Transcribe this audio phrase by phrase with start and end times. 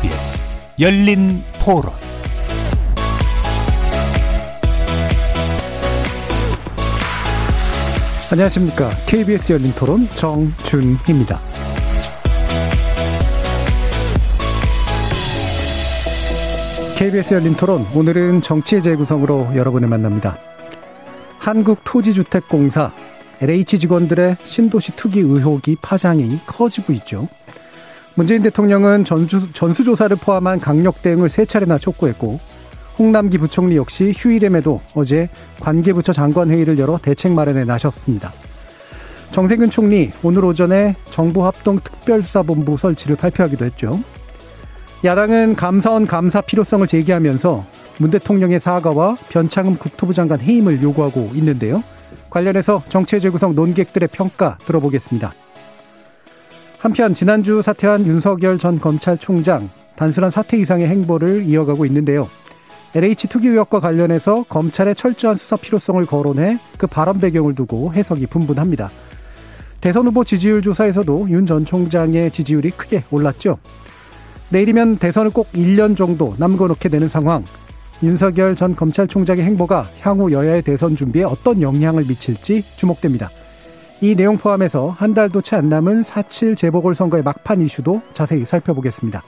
[0.00, 0.46] KBS
[0.78, 1.92] 열린 토론
[8.30, 8.90] 안녕하십니까.
[9.06, 11.40] KBS 열린 토론 정준희입니다.
[16.96, 20.38] KBS 열린 토론 오늘은 정치의 재구성으로 여러분을 만납니다.
[21.38, 22.92] 한국토지주택공사
[23.40, 27.28] LH 직원들의 신도시 투기 의혹이 파장이 커지고 있죠.
[28.18, 32.40] 문재인 대통령은 전주, 전수조사를 포함한 강력 대응을 세 차례나 촉구했고
[32.98, 35.28] 홍남기 부총리 역시 휴일임에도 어제
[35.60, 38.32] 관계부처 장관회의를 열어 대책 마련에 나섰습니다.
[39.30, 44.00] 정세균 총리 오늘 오전에 정부 합동 특별수사본부 설치를 발표하기도 했죠.
[45.04, 47.64] 야당은 감사원 감사 필요성을 제기하면서
[47.98, 51.84] 문 대통령의 사과와 변창흠 국토부 장관 해임을 요구하고 있는데요.
[52.30, 55.32] 관련해서 정체 재구성 논객들의 평가 들어보겠습니다.
[56.78, 62.28] 한편 지난주 사퇴한 윤석열 전 검찰총장 단순한 사퇴 이상의 행보를 이어가고 있는데요.
[62.94, 68.90] LH 투기 의혹과 관련해서 검찰의 철저한 수사 필요성을 거론해 그 발언 배경을 두고 해석이 분분합니다.
[69.80, 73.58] 대선 후보 지지율 조사에서도 윤 전 총장의 지지율이 크게 올랐죠.
[74.50, 77.44] 내일이면 대선을 꼭 1년 정도 남겨놓게 되는 상황.
[78.02, 83.28] 윤석열 전 검찰총장의 행보가 향후 여야의 대선 준비에 어떤 영향을 미칠지 주목됩니다.
[84.00, 89.24] 이 내용 포함해서 한 달도 채 안 남은 4.7 재보궐선거의 막판 이슈도 자세히 살펴보겠습니다.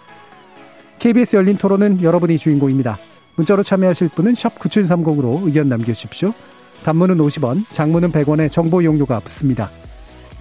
[1.00, 2.96] KBS 열린 토론은 여러분이 주인공입니다.
[3.34, 6.32] 문자로 참여하실 분은 9730으로 의견 남겨주십시오.
[6.84, 9.70] 단문은 50원, 장문은 100원의 정보 이용료가 붙습니다.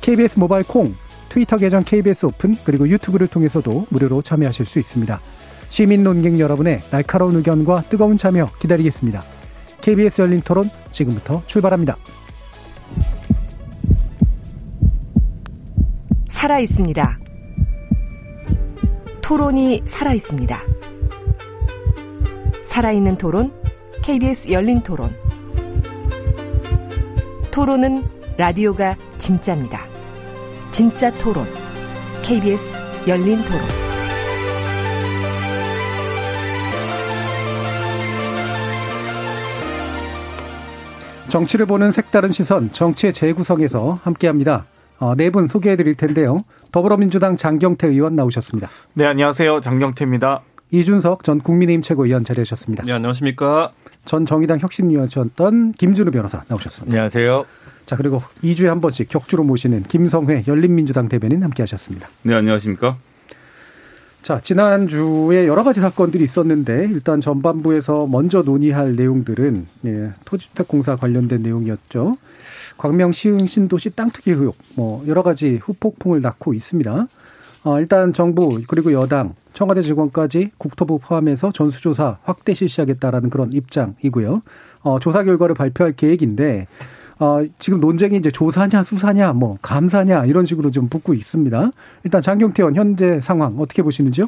[0.02, 0.94] KBS 모바일 콩,
[1.30, 5.20] 트위터 계정 KBS 오픈, 그리고 유튜브를 통해서도 무료로 참여하실 수 있습니다.
[5.70, 9.24] 시민 논객 여러분의 날카로운 의견과 뜨거운 참여 기다리겠습니다.
[9.82, 11.98] KBS 열린 토론 지금부터 출발합니다.
[16.39, 17.20] 살아 있습니다.
[19.22, 20.58] 토론이 살아 있습니다.
[22.64, 23.52] 살아있는 토론,
[24.02, 25.14] KBS 열린 토론.
[27.52, 28.05] 토론은
[28.38, 29.86] 라디오가 진짜입니다.
[30.72, 31.45] 진짜 토론,
[32.22, 33.60] KBS 열린 토론.
[41.27, 44.67] 정치를 보는 색다른 시선, 정치의 재구성에서 함께합니다.
[44.99, 46.43] 어, 네분 소개해 드릴 텐데요.
[46.71, 48.70] 더불어민주당 장경태 의원 나오셨습니다.
[48.93, 49.61] 네, 안녕하세요.
[49.61, 50.42] 장경태입니다.
[50.71, 52.83] 이준석 전 국민의힘 최고위원 자리하셨습니다.
[52.86, 53.71] 네, 안녕하십니까.
[54.05, 56.93] 전 정의당 혁신위원이었던 김준우 변호사 나오셨습니다.
[56.95, 57.45] 안녕하세요.
[57.86, 62.08] 자, 그리고 2주에 한 번씩 격주로 모시는 김성회 열린민주당 대변인 함께 하셨습니다.
[62.21, 62.98] 네, 안녕하십니까.
[64.22, 72.14] 자, 지난주에 여러 가지 사건들이 있었는데 일단 전반부에서 먼저 논의할 내용들은 예, 토지주택공사 관련된 내용이었죠.
[72.78, 77.08] 광명 시흥 신도시 땅 투기 의혹 뭐 여러 가지 후폭풍을 낳고 있습니다.
[77.64, 84.42] 어, 일단 정부 그리고 여당 청와대 직원까지 국토부 포함해서 전수조사 확대 실시하겠다라는 그런 입장이고요.
[84.82, 86.68] 어, 조사 결과를 발표할 계획인데
[87.20, 91.72] 어, 지금 논쟁이 이제 조사냐 수사냐 뭐 감사냐 이런 식으로 좀 붙고 있습니다.
[92.06, 94.28] 일단 장경태 의원 현재 상황 어떻게 보시는지요?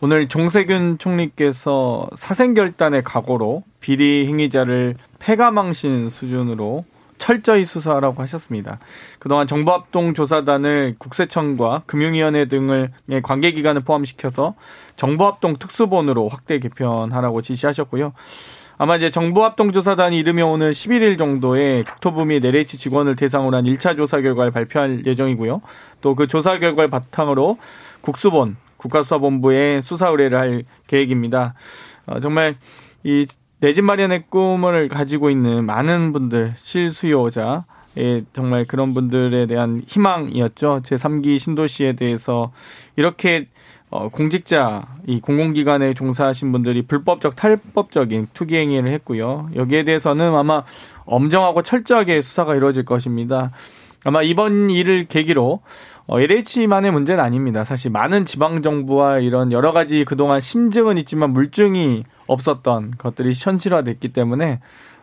[0.00, 6.84] 오늘 종세균 총리께서 사생결단의 각오로 비리 행위자를 폐가망신 수준으로
[7.18, 8.78] 철저히 수사하라고 하셨습니다.
[9.18, 12.92] 그동안 정부합동 조사단을 국세청과 금융위원회 등을
[13.24, 14.54] 관계기관을 포함시켜서
[14.94, 18.12] 정부합동 특수본으로 확대 개편하라고 지시하셨고요.
[18.78, 24.20] 아마 이제 정부합동조사단이 이르면 오늘 11일 정도에 국토부 및 LH 직원을 대상으로 한 1차 조사
[24.20, 25.60] 결과를 발표할 예정이고요.
[26.00, 27.58] 또 그 조사 결과를 바탕으로
[28.00, 31.54] 국수본, 국가수사본부에 수사 의뢰를 할 계획입니다.
[32.06, 32.56] 어, 정말
[33.04, 33.26] 이
[33.60, 37.64] 내 집 마련의 꿈을 가지고 있는 많은 분들, 실수요자,
[37.96, 40.82] 예, 정말 그런 분들에 대한 희망이었죠.
[40.84, 42.52] 제3기 신도시에 대해서
[42.94, 43.48] 이렇게
[43.90, 49.48] 어, 공직자, 이 공공기관에 종사하신 분들이 불법적, 탈법적인 투기 행위를 했고요.
[49.54, 50.64] 여기에 대해서는 아마
[51.06, 53.50] 엄정하고 철저하게 수사가 이루어질 것입니다.
[54.04, 55.60] 아마 이번 일을 계기로
[56.06, 57.64] 어, LH만의 문제는 아닙니다.
[57.64, 64.60] 사실 많은 지방 정부와 이런 여러 가지 그동안 심증은 있지만 물증이 없었던 것들이 현실화됐기 때문에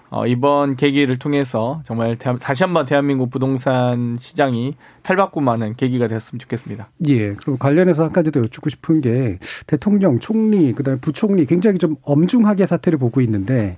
[0.10, 6.90] 어, 이번 계기를 통해서 정말 대한, 다시 한번 대한민국 부동산 시장이 탈바꿈하는 계기가 됐으면 좋겠습니다.
[7.08, 7.34] 예.
[7.34, 12.66] 그럼 관련해서 한 가지 더 여쭙고 싶은 게 대통령, 총리, 그다음에 부총리 굉장히 좀 엄중하게
[12.68, 13.78] 사태를 보고 있는데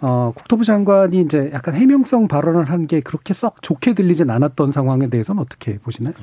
[0.00, 5.08] 어, 국토부 장관이 이제 약간 해명성 발언을 한 게 그렇게 썩 좋게 들리진 않았던 상황에
[5.08, 6.14] 대해서는 어떻게 보시나요?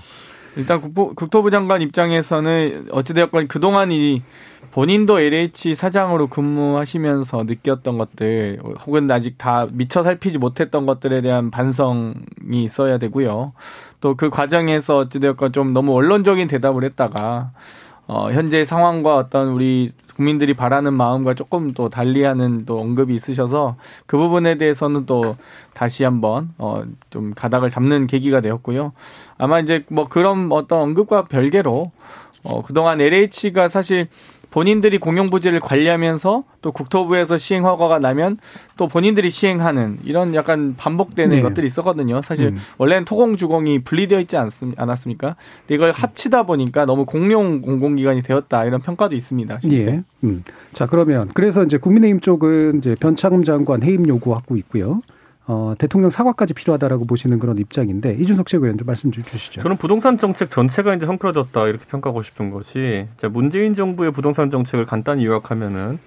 [0.55, 4.21] 일단 국부, 국토부 장관 입장에서는 어찌되었건 그동안 이
[4.71, 12.13] 본인도 LH 사장으로 근무하시면서 느꼈던 것들 혹은 아직 다 미처 살피지 못했던 것들에 대한 반성이
[12.63, 13.53] 있어야 되고요.
[14.01, 17.51] 또 그 과정에서 어찌되었건 좀 너무 원론적인 대답을 했다가
[18.09, 23.75] 어, 현재 상황과 어떤 우리 국민들이 바라는 마음과 조금 또 달리하는 또 언급이 있으셔서
[24.07, 25.37] 그 부분에 대해서는 또
[25.73, 28.93] 다시 한번 어 좀 가닥을 잡는 계기가 되었고요.
[29.37, 31.91] 아마 이제 뭐 그런 어떤 언급과 별개로
[32.43, 34.07] 어 그동안 LH가 사실
[34.51, 38.37] 본인들이 공용부지를 관리하면서 또 국토부에서 시행 허가가 나면
[38.77, 41.41] 또 본인들이 시행하는 이런 약간 반복되는 네.
[41.41, 42.21] 것들이 있었거든요.
[42.21, 42.57] 사실 음.
[42.77, 45.35] 원래는 토공 주공이 분리되어 있지 않습, 않았습니까?
[45.61, 49.59] 근데 이걸 합치다 보니까 너무 공용 공공기관이 되었다 이런 평가도 있습니다.
[49.61, 49.87] 실제.
[49.87, 50.03] 예.
[50.23, 50.43] 음.
[50.73, 55.01] 자 그러면 그래서 이제 국민의힘 쪽은 이제 변창흠 장관 해임 요구하고 있고요.
[55.51, 59.63] 어, 대통령 사과까지 필요하다라고 보시는 그런 입장인데 이준석 최고위원 좀 말씀 좀 주시죠.
[59.63, 65.25] 저는 부동산 정책 전체가 이제 헝클어졌다 이렇게 평가하고 싶은 것이 문재인 정부의 부동산 정책을 간단히
[65.25, 65.97] 요약하면은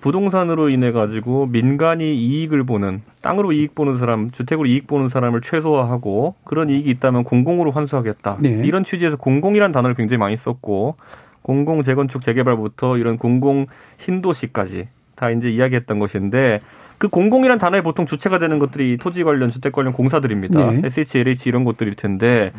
[0.00, 6.34] 부동산으로 인해 가지고 민간이 이익을 보는 땅으로 이익 보는 사람, 주택으로 이익 보는 사람을 최소화하고
[6.42, 8.38] 그런 이익이 있다면 공공으로 환수하겠다.
[8.40, 8.62] 네.
[8.64, 10.96] 이런 취지에서 공공이란 단어를 굉장히 많이 썼고
[11.42, 13.66] 공공 재건축 재개발부터 이런 공공
[13.98, 16.60] 신도시까지 다 이제 이야기했던 것인데
[17.02, 20.70] 그 공공이란 단어에 보통 주체가 되는 것들이 토지 관련 주택 관련 공사들입니다.
[20.70, 20.80] 네.
[20.84, 22.52] SH, LH 이런 곳들일 텐데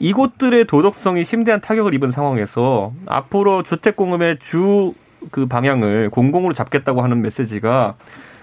[0.00, 4.94] 이곳들의 도덕성이 심대한 타격을 입은 상황에서 앞으로 주택 공급의 주
[5.30, 7.94] 그 방향을 공공으로 잡겠다고 하는 메시지가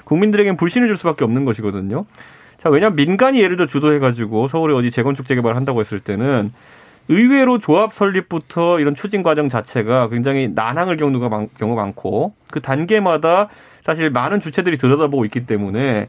[0.03, 2.05] 국민들에겐 불신을 줄 수밖에 없는 것이거든요.
[2.61, 6.53] 자, 왜냐하면 민간이 예를 들어 주도해가지고 서울에 어디 재건축 재개발 을 한다고 했을 때는
[7.07, 11.19] 의외로 조합 설립부터 이런 추진 과정 자체가 굉장히 난항을 겪는
[11.57, 13.49] 경우가 많고 그 단계마다
[13.83, 16.07] 사실 많은 주체들이 들여다보고 있기 때문에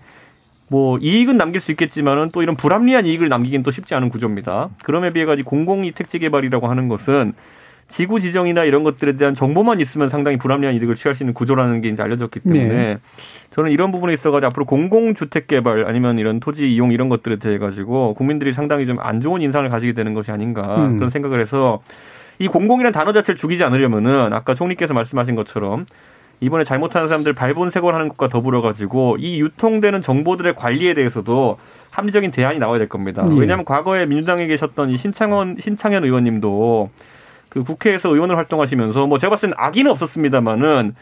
[0.68, 4.70] 뭐 이익은 남길 수 있겠지만은 또 이런 불합리한 이익을 남기긴 또 쉽지 않은 구조입니다.
[4.82, 7.34] 그럼에 비해 가지고 공공이 택지 개발이라고 하는 것은
[7.88, 11.90] 지구 지정이나 이런 것들에 대한 정보만 있으면 상당히 불합리한 이득을 취할 수 있는 구조라는 게
[11.90, 12.98] 이제 알려졌기 때문에 네.
[13.50, 18.14] 저는 이런 부분에 있어가지고 앞으로 공공주택 개발 아니면 이런 토지 이용 이런 것들에 대해 가지고
[18.14, 20.96] 국민들이 상당히 좀 안 좋은 인상을 가지게 되는 것이 아닌가 음.
[20.96, 21.82] 그런 생각을 해서
[22.38, 25.84] 이 공공이라는 단어 자체를 죽이지 않으려면은 아까 총리께서 말씀하신 것처럼
[26.42, 31.56] 이번에 잘못하는 사람들 발본색원 하는 것과 더불어 가지고 이 유통되는 정보들의 관리에 대해서도
[31.92, 33.24] 합리적인 대안이 나와야 될 겁니다.
[33.30, 33.38] 예.
[33.38, 36.90] 왜냐하면 과거에 민주당에 계셨던 이 신창원 신창현 의원님도
[37.48, 40.96] 그 국회에서 의원을 활동하시면서 뭐 제가 봤을 때는 악의는 없었습니다만은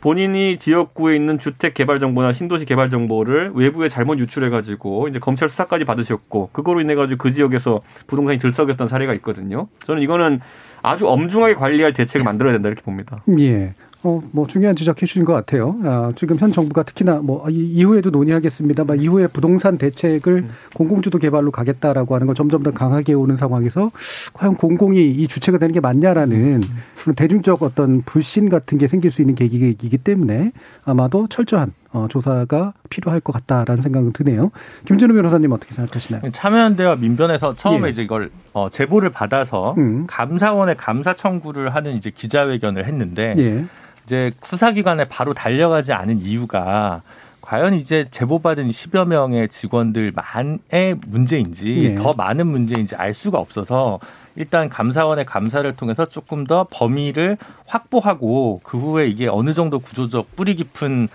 [0.00, 5.48] 본인이 지역구에 있는 주택 개발 정보나 신도시 개발 정보를 외부에 잘못 유출해 가지고 이제 검찰
[5.48, 9.68] 수사까지 받으셨고 그거로 인해 가지고 그 지역에서 부동산이 들썩였던 사례가 있거든요.
[9.86, 10.40] 저는 이거는
[10.80, 13.18] 아주 엄중하게 관리할 대책을 만들어야 된다 이렇게 봅니다.
[13.38, 13.74] 예.
[14.04, 15.76] 어, 뭐 중요한 지적해 주신 것 같아요.
[15.84, 20.50] 아, 지금 현 정부가 특히나 뭐 이후에도 논의하겠습니다만 이후에 부동산 대책을 음.
[20.74, 23.90] 공공주도 개발로 가겠다라고 하는 걸 점점 더 강하게 오는 상황에서
[24.32, 26.62] 과연 공공이 이 주체가 되는 게 맞냐라는
[27.02, 30.52] 그런 대중적 어떤 불신 같은 게 생길 수 있는 계기이기 때문에
[30.84, 34.50] 아마도 철저한 어, 조사가 필요할 것 같다라는 생각은 드네요.
[34.86, 36.22] 김준우 변호사님 어떻게 생각하시나요?
[36.32, 37.90] 참여연대와 민변에서 처음에 예.
[37.90, 40.06] 이제 이걸 어, 제보를 받아서 음.
[40.06, 43.66] 감사원에 감사 청구를 하는 이제 기자회견을 했는데 예.
[44.04, 47.02] 이제 수사기관에 바로 달려가지 않은 이유가
[47.40, 51.94] 과연 이제 제보받은 10여 명의 직원들만의 문제인지 네.
[51.96, 54.00] 더 많은 문제인지 알 수가 없어서
[54.36, 60.54] 일단 감사원의 감사를 통해서 조금 더 범위를 확보하고 그 후에 이게 어느 정도 구조적 뿌리
[60.54, 61.08] 깊은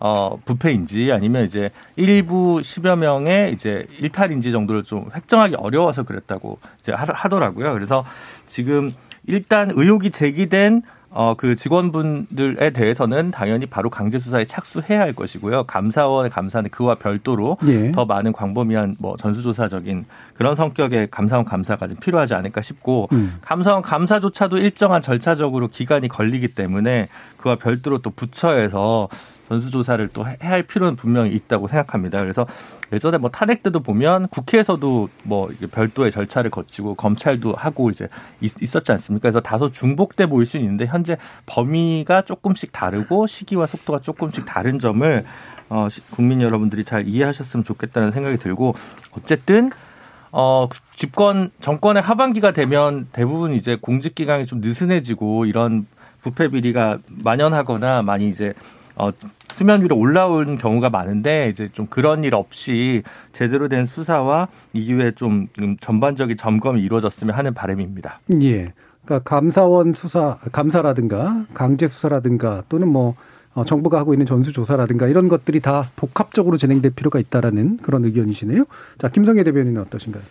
[0.00, 6.92] 어, 부패인지 아니면 이제 일부 10여 명의 이제 일탈인지 정도를 좀 획정하기 어려워서 그랬다고 이제
[6.92, 7.72] 하더라고요.
[7.72, 8.04] 그래서
[8.48, 8.92] 지금
[9.26, 10.82] 일단 의혹이 제기된
[11.16, 15.62] 어, 그 직원분들에 대해서는 당연히 바로 강제 수사에 착수해야 할 것이고요.
[15.62, 17.92] 감사원의 감사는 그와 별도로 예.
[17.92, 23.38] 더 많은 광범위한 뭐 전수조사적인 그런 성격의 감사원 감사가 좀 필요하지 않을까 싶고 음.
[23.42, 29.08] 감사원 감사조차도 일정한 절차적으로 기간이 걸리기 때문에 그와 별도로 또 부처에서
[29.48, 32.20] 전수조사를 또 해야 할 필요는 분명히 있다고 생각합니다.
[32.20, 32.46] 그래서
[32.92, 38.08] 예전에 뭐 탄핵 때도 보면 국회에서도 뭐 별도의 절차를 거치고 검찰도 하고 이제
[38.40, 39.22] 있 었지 않습니까?
[39.22, 45.24] 그래서 다소 중복돼 보일 수 있는데 현재 범위가 조금씩 다르고 시기와 속도가 조금씩 다른 점을
[45.70, 48.74] 어, 국민 여러분들이 잘 이해하셨으면 좋겠다는 생각이 들고
[49.12, 49.70] 어쨌든
[50.36, 55.86] 어, 집권, 정권의 하반기가 되면 대부분 이제 공직 기강이 좀 느슨해지고 이런
[56.22, 58.52] 부패 비리가 만연하거나 많이 이제
[58.96, 59.10] 어,
[59.54, 65.48] 수면 위로 올라온 경우가 많은데 이제 좀 그런 일 없이 제대로 된 수사와 이후에 좀
[65.80, 68.20] 전반적인 점검이 이루어졌으면 하는 바람입니다.
[68.42, 68.72] 예.
[69.04, 73.14] 그러니까 감사원 수사, 감사라든가 강제 수사라든가 또는 뭐
[73.54, 78.64] 어, 정부가 하고 있는 전수조사라든가 이런 것들이 다 복합적으로 진행될 필요가 있다라는 그런 의견이시네요.
[78.98, 80.22] 자, 김성애 대변인은 어떠신가요?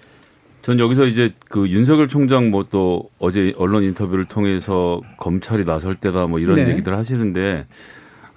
[0.62, 6.27] 전 여기서 이제 그 윤석열 총장 뭐 또 어제 언론 인터뷰를 통해서 검찰이 나설 때다
[6.27, 6.70] 뭐 이런 네.
[6.70, 7.67] 얘기들 하시는데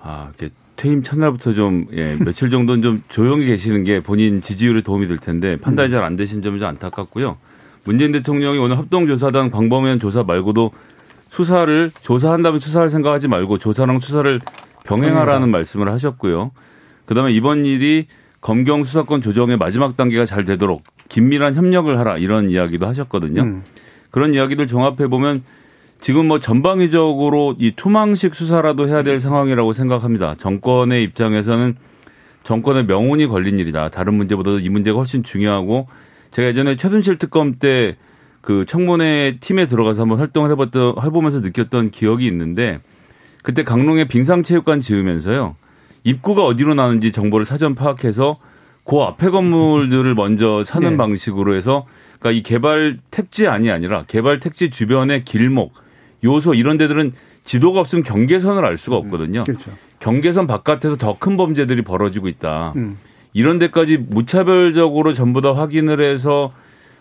[0.06, 5.08] 아, 이렇게 퇴임 첫날부터 좀 예, 며칠 정도는 좀 조용히 계시는 게 본인 지지율에 도움이
[5.08, 7.38] 될 텐데 판단이 잘 안 되신 점이 좀 안타깝고요.
[7.84, 10.70] 문재인 대통령이 오늘 합동조사단 광범위한 조사 말고도
[11.30, 14.40] 수사를 조사한다면 수사할 생각하지 말고 조사랑 수사를
[14.84, 16.52] 병행하라는 말씀을 하셨고요.
[17.06, 18.06] 그다음에 이번 일이
[18.40, 23.42] 검경 수사권 조정의 마지막 단계가 잘 되도록 긴밀한 협력을 하라 이런 이야기도 하셨거든요.
[23.42, 23.62] 음.
[24.10, 25.42] 그런 이야기들 종합해 보면
[26.00, 30.34] 지금 뭐 전방위적으로 이 투망식 수사라도 해야 될 상황이라고 생각합니다.
[30.36, 31.74] 정권의 입장에서는
[32.42, 33.88] 정권의 명운이 걸린 일이다.
[33.88, 35.88] 다른 문제보다도 이 문제가 훨씬 중요하고
[36.30, 37.96] 제가 예전에 최순실 특검 때
[38.46, 42.78] 그 청문회 팀에 들어가서 한번 활동을 해봤던 해보면서 느꼈던 기억이 있는데
[43.42, 45.56] 그때 강릉에 빙상체육관 지으면서요
[46.04, 48.38] 입구가 어디로 나는지 정보를 사전 파악해서
[48.84, 50.96] 그 앞에 건물들을 먼저 사는 네.
[50.96, 51.86] 방식으로 해서
[52.20, 55.74] 그러니까 이 개발 택지 안이 아니라 개발 택지 주변의 길목
[56.26, 57.12] 요소 이런 데들은
[57.44, 59.44] 지도가 없으면 경계선을 알 수가 없거든요.
[59.44, 59.70] 그렇죠.
[60.00, 62.74] 경계선 바깥에서 더 큰 범죄들이 벌어지고 있다.
[62.76, 62.98] 음.
[63.32, 66.52] 이런 데까지 무차별적으로 전부 다 확인을 해서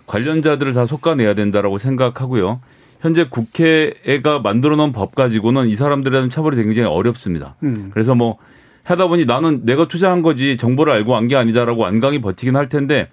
[0.07, 2.61] 관련자들을 다 속아내야 된다라고 생각하고요.
[3.01, 7.55] 현재 국회가 만들어 놓은 법 가지고는 이 사람들에 대한 처벌이 굉장히 어렵습니다.
[7.63, 7.89] 음.
[7.93, 8.37] 그래서 뭐
[8.83, 13.09] 하다 보니 나는 내가 투자한 거지 정보를 알고 한게 아니다라고 완강히 버티긴 할 텐데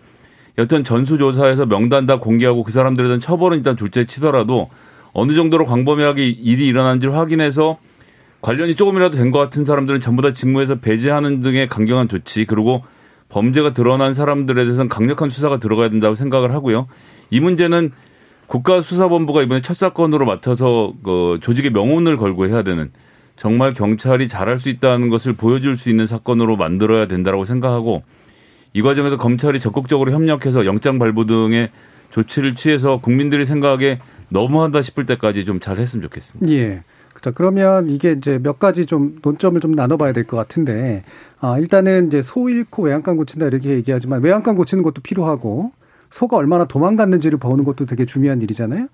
[0.58, 4.68] 여튼 전수조사에서 명단 다 공개하고 그 사람들에 대한 처벌은 일단 둘째 치더라도
[5.12, 7.78] 어느 정도로 광범위하게 일이 일어난지를 확인해서
[8.40, 12.82] 관련이 조금이라도 된 것 같은 사람들은 전부 다 직무에서 배제하는 등의 강경한 조치 그리고
[13.28, 16.86] 범죄가 드러난 사람들에 대해서는 강력한 수사가 들어가야 된다고 생각을 하고요.
[17.30, 17.92] 이 문제는
[18.46, 22.90] 국가수사본부가 이번에 첫 사건으로 맡아서 그 조직의 명운을 걸고 해야 되는
[23.36, 28.02] 정말 경찰이 잘할 수 있다는 것을 보여줄 수 있는 사건으로 만들어야 된다고 생각하고
[28.74, 31.70] 이 과정에서 검찰이 적극적으로 협력해서 영장 발부 등의
[32.10, 33.98] 조치를 취해서 국민들이 생각하기에
[34.32, 36.50] 너무한다 싶을 때까지 좀 잘 했으면 좋겠습니다.
[36.52, 36.82] 예.
[37.20, 41.04] 자, 그러면 이게 이제 몇 가지 좀 논점을 좀 나눠봐야 될 것 같은데,
[41.40, 45.72] 아, 일단은 이제 소 잃고 외양간 고친다 이렇게 얘기하지만 외양간 고치는 것도 필요하고,
[46.10, 48.88] 소가 얼마나 도망갔는지를 보는 것도 되게 중요한 일이잖아요.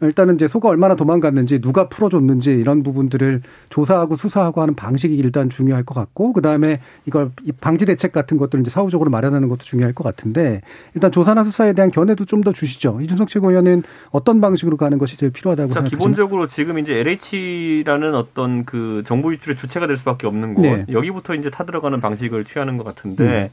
[0.00, 5.84] 일단은 이제 소가 얼마나 도망갔는지 누가 풀어줬는지 이런 부분들을 조사하고 수사하고 하는 방식이 일단 중요할
[5.84, 10.04] 것 같고 그 다음에 이걸 방지 대책 같은 것들을 이제 사후적으로 마련하는 것도 중요할 것
[10.04, 10.62] 같은데
[10.94, 12.98] 일단 조사나 수사에 대한 견해도 좀 더 주시죠.
[13.00, 15.96] 이준석 최고위원은 어떤 방식으로 가는 것이 제일 필요하다고 생각하십니까?
[15.98, 20.84] 기본적으로 지금 이제 LH라는 어떤 그 정보 유출의 주체가 될 수밖에 없는 곳 네.
[20.92, 23.50] 여기부터 이제 타들어가는 방식을 취하는 것 같은데 네.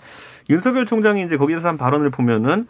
[0.50, 2.67] 윤석열 총장이 이제 거기에서 한 발언을 보면은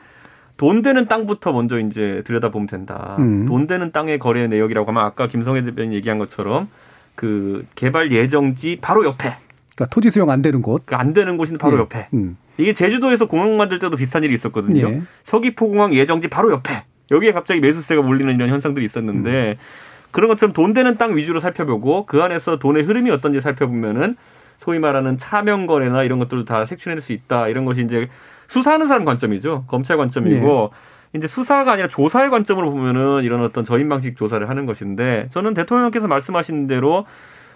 [0.61, 3.15] 돈 되는 땅부터 먼저 이제 들여다보면 된다.
[3.17, 3.47] 음.
[3.47, 6.69] 돈 되는 땅의 거래 내역이라고 하면 아까 김성애 대변인 얘기한 것처럼
[7.15, 9.37] 그 개발 예정지 바로 옆에.
[9.73, 10.85] 그러니까 토지 수용 안 되는 곳.
[10.85, 11.79] 그러니까 안 되는 곳이 바로 예.
[11.79, 12.09] 옆에.
[12.13, 12.37] 음.
[12.59, 14.87] 이게 제주도에서 공항 만들 때도 비슷한 일이 있었거든요.
[14.87, 15.01] 예.
[15.23, 16.83] 서귀포공항 예정지 바로 옆에.
[17.09, 20.11] 여기에 갑자기 매수세가 몰리는 이런 현상들이 있었는데 음.
[20.11, 24.15] 그런 것처럼 돈 되는 땅 위주로 살펴보고 그 안에서 돈의 흐름이 어떤지 살펴보면은
[24.59, 27.47] 소위 말하는 차명 거래나 이런 것들도 다 색출해낼 수 있다.
[27.47, 28.09] 이런 것이 이제
[28.51, 29.63] 수사하는 사람 관점이죠.
[29.67, 30.71] 검찰 관점이고
[31.13, 31.17] 네.
[31.17, 36.09] 이제 수사가 아니라 조사의 관점으로 보면은 이런 어떤 저인 방식 조사를 하는 것인데 저는 대통령께서
[36.09, 37.05] 말씀하신 대로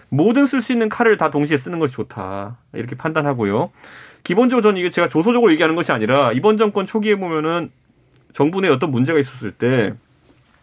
[0.08, 3.72] 모든 쓸 수 있는 칼을 다 동시에 쓰는 것이 좋다 이렇게 판단하고요.
[4.24, 7.70] 기본적으로 저는 이게 제가 조소적으로 얘기하는 것이 아니라 이번 정권 초기에 보면은
[8.32, 9.92] 정부 내에 어떤 문제가 있었을 때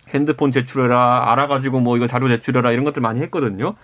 [0.10, 3.75] 핸드폰 제출해라 알아가지고 뭐 이거 자료 제출해라 이런 것들 많이 했거든요.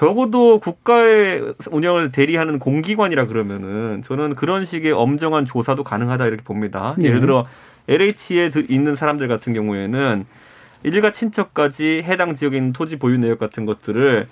[0.00, 6.94] 적어도 국가의 운영을 대리하는 공기관이라 그러면은 저는 그런 식의 엄정한 조사도 가능하다 이렇게 봅니다.
[6.96, 7.08] 네.
[7.08, 7.44] 예를 들어
[7.86, 10.24] LH에 있는 사람들 같은 경우에는
[10.84, 14.26] 일가 친척까지 해당 지역에 있는 토지 보유 내역 같은 것들을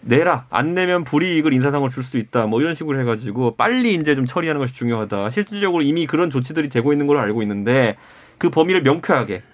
[0.00, 4.26] 내라 안 내면 불이익을 인사상으로 줄 수 있다 뭐 이런 식으로 해가지고 빨리 이제 좀
[4.26, 7.94] 처리하는 것이 중요하다 실질적으로 이미 그런 조치들이 되고 있는 걸로 알고 있는데
[8.36, 9.44] 그 범위를 명쾌하게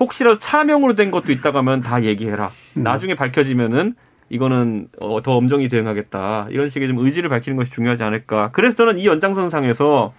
[0.00, 2.82] 혹시라도 차명으로 된 것도 있다고 하면 다 얘기해라 음.
[2.82, 3.96] 나중에 밝혀지면은
[4.30, 8.50] 이거는 어, 더 엄정히 대응하겠다 이런 식의 좀 의지를 밝히는 것이 중요하지 않을까.
[8.52, 10.12] 그래서 저는 이 연장선상에서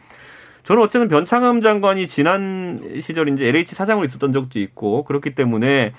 [0.63, 5.93] 저는 어쨌든 변창흠 장관이 지난 시절 이제 LH 사장으로 있었던 적도 있고 그렇기 때문에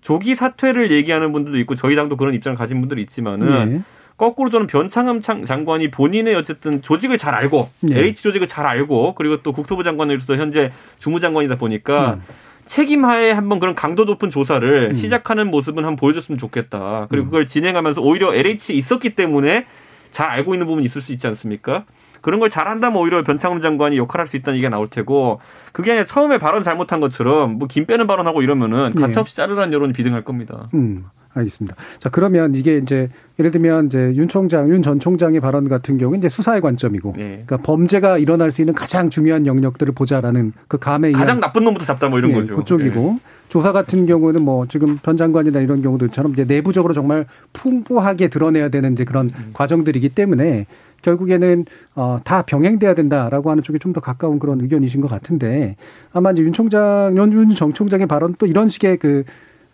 [0.00, 3.82] 조기 사퇴를 얘기하는 분들도 있고 저희 당도 그런 입장을 가진 분들이 있지만은 네.
[4.16, 7.98] 거꾸로 저는 변창흠 장관이 본인의 어쨌든 조직을 잘 알고 네.
[7.98, 12.22] LH 조직을 잘 알고 그리고 또 국토부 장관으로서 현재 주무장관이다 보니까 음.
[12.66, 14.94] 책임하에 한번 그런 강도 높은 조사를 음.
[14.96, 17.06] 시작하는 모습은 한번 보여줬으면 좋겠다.
[17.08, 17.30] 그리고 음.
[17.30, 19.66] 그걸 진행하면서 오히려 LH에 있었기 때문에
[20.10, 21.84] 잘 알고 있는 부분이 있을 수 있지 않습니까?
[22.26, 25.38] 그런 걸 잘한다면 오히려 변창흠 장관이 역할할 수 있다는 얘기가 나올 테고
[25.70, 30.22] 그게 아니라 처음에 발언 잘못한 것처럼 뭐 김 빼는 발언하고 이러면은 가차없이 자르라는 여론이 비등할
[30.24, 30.66] 겁니다.
[30.74, 31.04] 음.
[31.34, 31.76] 알겠습니다.
[32.00, 36.18] 자, 그러면 이게 이제 예를 들면 이제 윤 총장, 윤 전 총장의 발언 같은 경우는
[36.20, 37.44] 이제 수사의 관점이고, 네.
[37.46, 42.08] 그러니까 범죄가 일어날 수 있는 가장 중요한 영역들을 보자라는 그 감에 가장 나쁜 놈부터 잡다
[42.08, 42.56] 뭐 이런 네, 거죠.
[42.56, 43.18] 그쪽이고 네.
[43.50, 48.94] 조사 같은 경우는 뭐 지금 전 장관이나 이런 경우들처럼 이제 내부적으로 정말 풍부하게 드러내야 되는
[48.94, 49.50] 이제 그런 음.
[49.52, 50.64] 과정들이기 때문에
[51.06, 55.76] 결국에는 어, 다 병행돼야 된다라고 하는 쪽에 좀 더 가까운 그런 의견이신 것 같은데
[56.12, 59.22] 아마 이제 윤 총장, 윤전 총장의 발언 또 이런 식의 그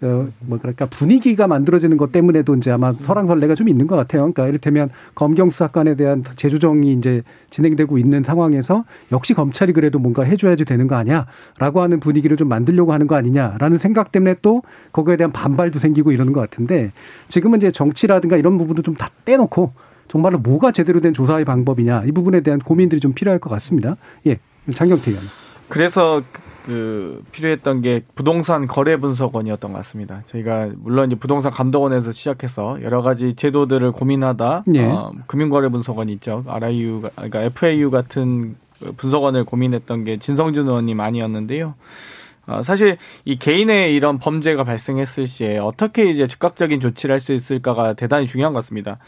[0.03, 4.21] 어, 뭐 그럴까 분위기가 만들어지는 것 때문에도 이제 아마 설랑설레가 좀 있는 것 같아요.
[4.23, 10.65] 그러니까 이를테면 검경 수사관에 대한 재조정이 이제 진행되고 있는 상황에서 역시 검찰이 그래도 뭔가 해줘야지
[10.65, 14.63] 되는 거 아니야라고 하는 분위기를 좀 만들려고 하는 거 아니냐라는 생각 때문에 또
[14.93, 16.93] 거기에 대한 반발도 생기고 이러는 것 같은데
[17.29, 19.73] 지금은 이제 정치라든가 이런 부분도 좀 다 떼놓고
[20.13, 23.97] 정말로 뭐가 제대로 된 조사의 방법이냐 이 부분에 대한 고민들이 좀 필요할 것 같습니다.
[24.27, 24.37] 예,
[24.71, 25.25] 장경태 의원.
[25.71, 26.21] 그래서
[26.67, 30.23] 그 필요했던 게 부동산 거래 분석원이었던 것 같습니다.
[30.27, 34.85] 저희가 물론 이제 부동산 감독원에서 시작해서 여러 가지 제도들을 고민하다 예.
[34.85, 36.45] 어, 금융거래 분석원이 있죠.
[36.47, 38.57] RIU 그러니까 FAU 같은
[38.99, 41.73] 분석원을 고민했던 게 진성준 의원님 아니었는데요.
[42.47, 47.95] 어, 사실 이 개인의 이런 범죄가 발생했을 시에 어떻게 이제 즉각적인 조치를 할 수 있을까가
[47.95, 48.99] 대단히 중요한 것 같습니다.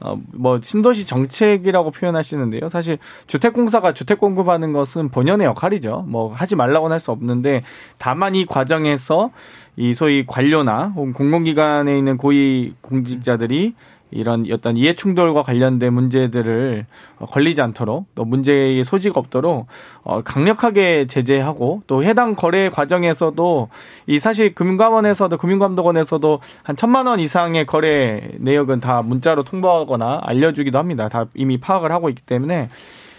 [0.00, 2.68] 어, 뭐, 신도시 정책이라고 표현하시는데요.
[2.68, 6.04] 사실 주택공사가 주택 공급하는 것은 본연의 역할이죠.
[6.08, 7.62] 뭐, 하지 말라고는 할 수 없는데,
[7.98, 9.30] 다만 이 과정에서
[9.76, 13.74] 이 소위 관료나 공공기관에 있는 고위 공직자들이
[14.10, 16.86] 이런 어떤 이해 충돌과 관련된 문제들을
[17.18, 19.66] 걸리지 않도록 또 문제의 소지가 없도록
[20.02, 23.68] 어 강력하게 제재하고 또 해당 거래 과정에서도
[24.06, 31.08] 이 사실 금감원에서도 금융감독원에서도 한 천만 원 이상의 거래 내역은 다 문자로 통보하거나 알려주기도 합니다.
[31.08, 32.68] 다 이미 파악을 하고 있기 때문에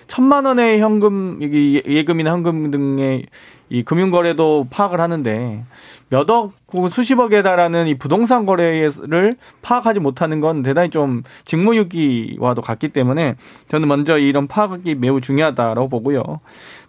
[0.07, 3.25] 천만 원의 현금 예금이나 현금 등의
[3.69, 5.63] 이 금융거래도 파악을 하는데
[6.09, 13.35] 몇억 혹은 수십억에 달하는 이 부동산 거래를 파악하지 못하는 건 대단히 좀 직무유기와도 같기 때문에
[13.69, 16.21] 저는 먼저 이런 파악이 매우 중요하다라고 보고요.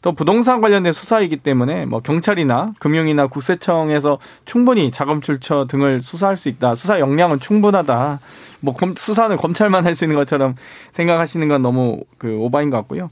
[0.03, 6.49] 또 부동산 관련된 수사이기 때문에 뭐 경찰이나 금융이나 국세청에서 충분히 자금 출처 등을 수사할 수
[6.49, 6.75] 있다.
[6.75, 8.21] 수사 역량은 충분하다.
[8.61, 10.55] 뭐 수사는 검찰만 할 수 있는 것처럼
[10.93, 13.11] 생각하시는 건 너무 그 오바인 것 같고요.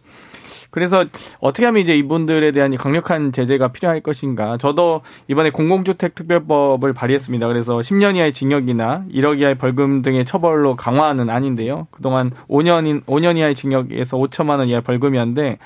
[0.74, 1.04] 그래서
[1.38, 4.58] 어떻게 하면 이제 이분들에 대한 강력한 제재가 필요할 것인가.
[4.58, 7.46] 저도 이번에 공공주택 특별법을 발의했습니다.
[7.46, 11.87] 그래서 10년 이하의 징역이나 1억 이하의 벌금 등의 처벌로 강화는 아닌데요.
[11.92, 15.58] 그동안 5년 5년 이하의 징역에서 5천만 원 이하의 벌금이었는데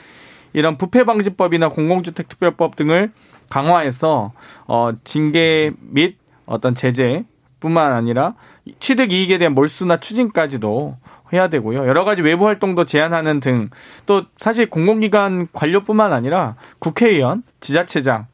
[0.53, 3.11] 이런 부패 방지법이나 공공주택 특별법 등을
[3.49, 4.33] 강화해서
[4.67, 7.25] 어 징계 및 어떤 제재
[7.61, 8.35] 뿐만 아니라
[8.79, 10.99] 취득 이익에 대한 몰수나 추징까지도
[11.33, 11.87] 해야 되고요.
[11.87, 13.69] 여러 가지 외부 활동도 제한하는 등
[14.07, 18.27] 또 사실 공공기관 관료뿐만 아니라 국회의원, 지자체장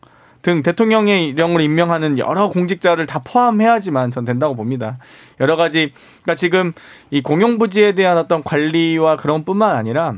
[0.42, 4.98] 등 대통령의 이령으로 임명하는 여러 공직자를 다 포함해야지만 전 된다고 봅니다.
[5.40, 6.72] 여러 가지 그러니까 지금
[7.11, 10.14] 이 공용부지에 대한 어떤 관리와 그런 뿐만 아니라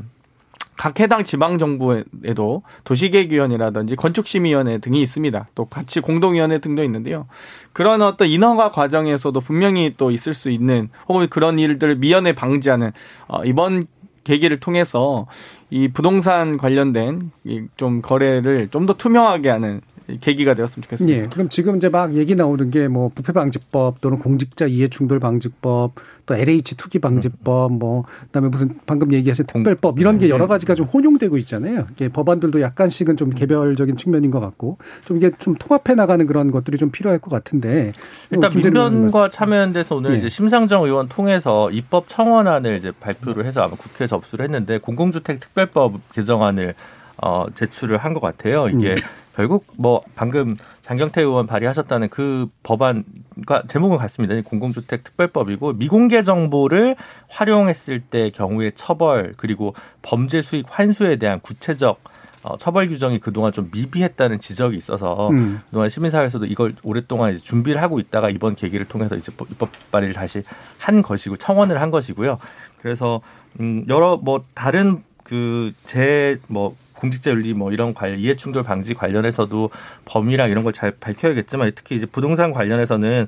[0.77, 5.49] 각 해당 지방 정부에도 도시계획위원회라든지 건축심의위원회 등이 있습니다.
[5.55, 7.27] 또 같이 공동위원회 등도 있는데요.
[7.73, 12.91] 그런 어떤 인허가 과정에서도 분명히 또 있을 수 있는 혹은 그런 일들을 미연에 방지하는
[13.27, 13.87] 어, 이번
[14.23, 15.25] 계기를 통해서
[15.69, 17.31] 이 부동산 관련된
[17.77, 19.81] 좀 거래를 좀 더 투명하게 하는
[20.21, 21.17] 계기가 되었으면 좋겠습니다.
[21.19, 21.23] 예.
[21.23, 25.91] 그럼 지금 이제 막 얘기 나오는 게 뭐 부패 방지법 또는 공직자 이해 충돌 방지법
[26.25, 30.47] 또 LH 투기 방지법 뭐 그다음에 무슨 방금 얘기하신 특별법 이런 게 여러 네.
[30.49, 31.87] 가지가 좀 혼용되고 있잖아요.
[31.93, 36.77] 이게 법안들도 약간씩은 좀 개별적인 측면인 것 같고 좀 이게 좀 통합해 나가는 그런 것들이
[36.77, 37.91] 좀 필요할 것 같은데
[38.31, 40.17] 일단 민변과 참여연대에서 오늘 네.
[40.19, 45.93] 이제 심상정 의원 통해서 입법 청원안을 이제 발표를 해서 아마 국회에 접수를 했는데 공공주택 특별법
[46.13, 46.73] 개정안을
[47.21, 48.67] 어, 제출을 한 것 같아요.
[48.69, 48.95] 이게 음.
[49.37, 54.33] 결국 뭐 방금 장경태 의원 발의하셨다는 그 법안과 제목은 같습니다.
[54.41, 56.95] 공공주택 특별법이고 미공개 정보를
[57.29, 61.99] 활용했을 때 경우의 처벌 그리고 범죄 수익 환수에 대한 구체적
[62.41, 65.61] 어, 처벌 규정이 그동안 좀 미비했다는 지적이 있어서 음.
[65.69, 70.41] 그동안 시민사회에서도 이걸 오랫동안 이제 준비를 하고 있다가 이번 계기를 통해서 이제 입법 발의를 다시
[70.79, 72.39] 한 것이고 청원을 한 것이고요.
[72.81, 73.21] 그래서
[73.59, 78.93] 음 여러 뭐 다른 그 제 뭐 공직자 윤리 뭐 이런 관련 이해 충돌 방지
[78.93, 79.69] 관련해서도
[80.05, 83.27] 범위랑 이런 걸 잘 밝혀야겠지만 특히 이제 부동산 관련해서는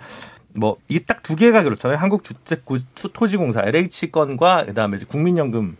[0.59, 1.97] 뭐 이게 딱두 개가 그렇잖아요.
[1.97, 5.77] 한국주택토지공사 LH 건과 그다음에 이제 국민연금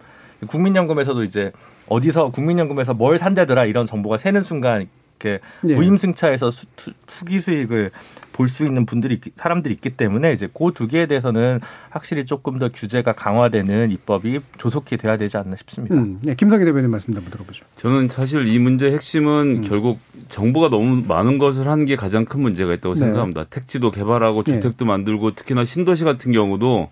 [0.47, 1.51] 국민연금에서도 이제
[1.87, 4.87] 어디서 국민연금에서 뭘 산대더라 이런 정보가 새는 순간
[5.19, 5.75] 이렇게 네.
[5.75, 6.65] 무임승차해서 수,
[7.05, 7.91] 투기 수익을
[8.33, 12.69] 볼 수 있는 분들이 사람들이 있기 때문에 이제 그 두 개에 대해서는 확실히 조금 더
[12.69, 15.95] 규제가 강화되는 입법이 조속히 돼야 되지 않나 싶습니다.
[15.95, 17.65] 음, 네, 김성희 대변인 말씀 한번 들어보죠.
[17.75, 19.61] 저는 사실 이 문제의 핵심은 음.
[19.61, 23.01] 결국 정보가 너무 많은 것을 하는 게 가장 큰 문제가 있다고 네.
[23.01, 23.43] 생각합니다.
[23.43, 24.53] 택지도 개발하고 네.
[24.53, 24.87] 주택도 네.
[24.89, 26.89] 만들고 특히나 신도시 같은 경우도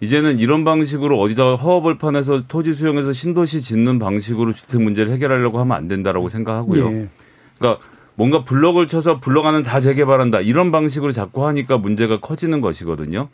[0.00, 5.88] 이제는 이런 방식으로 어디다 허허벌판에서 토지 수용해서 신도시 짓는 방식으로 주택 문제를 해결하려고 하면 안
[5.88, 6.90] 된다라고 생각하고요.
[6.90, 7.08] 예.
[7.58, 7.84] 그러니까
[8.16, 13.28] 뭔가 블록을 쳐서 블록 안은 다 재개발한다 이런 방식으로 자꾸 하니까 문제가 커지는 것이거든요.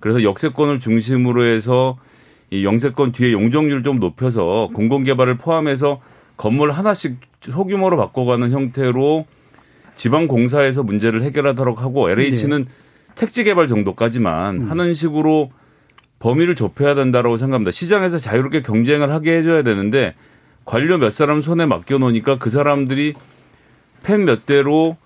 [0.00, 1.98] 그래서 역세권을 중심으로 해서
[2.50, 6.00] 이 영세권 뒤에 용적률을 좀 높여서 공공개발을 포함해서
[6.36, 9.26] 건물 하나씩 소규모로 바꿔가는 형태로
[9.96, 12.70] 지방 공사에서 문제를 해결하도록 하고 LH는 네.
[13.16, 14.70] 택지 개발 정도까지만 음.
[14.70, 15.50] 하는 식으로
[16.20, 17.70] 범위를 좁혀야 된다라고 생각합니다.
[17.70, 20.14] 시장에서 자유롭게 경쟁을 하게 해줘야 되는데
[20.64, 23.14] 관료 몇 사람 손에 맡겨놓으니까 그 사람들이
[24.02, 24.96] 펜몇 대로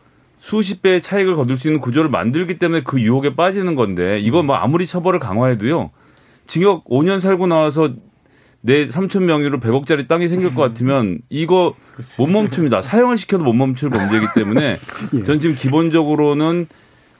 [0.41, 4.57] 수십 배의 차익을 거둘 수 있는 구조를 만들기 때문에 그 유혹에 빠지는 건데 이거 뭐
[4.57, 5.91] 아무리 처벌을 강화해도요.
[6.47, 7.95] 징역 5년 살고 나와서
[8.61, 11.75] 내 3천 명의로 100억짜리 땅이 생길 것 같으면 이거
[12.17, 12.83] 못 멈춥니다.
[12.83, 14.79] 사용을 시켜도 못 멈출 범죄이기 때문에
[15.15, 15.23] 예.
[15.25, 16.67] 전 지금 기본적으로는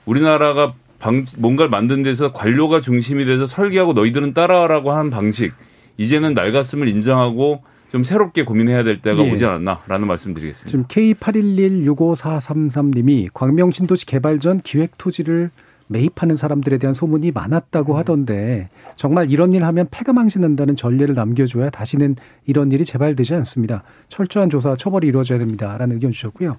[0.05, 5.53] 우리나라가 방, 뭔가를 만든 데서 관료가 중심이 돼서 설계하고 너희들은 따라라고 하는 방식
[5.97, 9.31] 이제는 낡았음을 인정하고 좀 새롭게 고민해야 될 때가 예.
[9.31, 10.71] 오지 않았나라는 말씀드리겠습니다.
[10.71, 15.51] 지금 K81165433님이 광명 신도시 개발 전 기획 토지를
[15.85, 17.97] 매입하는 사람들에 대한 소문이 많았다고 음.
[17.99, 22.15] 하던데 정말 이런 일 하면 폐가망신한다는 전례를 남겨줘야 다시는
[22.47, 23.83] 이런 일이 재발되지 않습니다.
[24.09, 26.57] 철저한 조사 처벌이 이루어져야 됩니다라는 의견 주셨고요.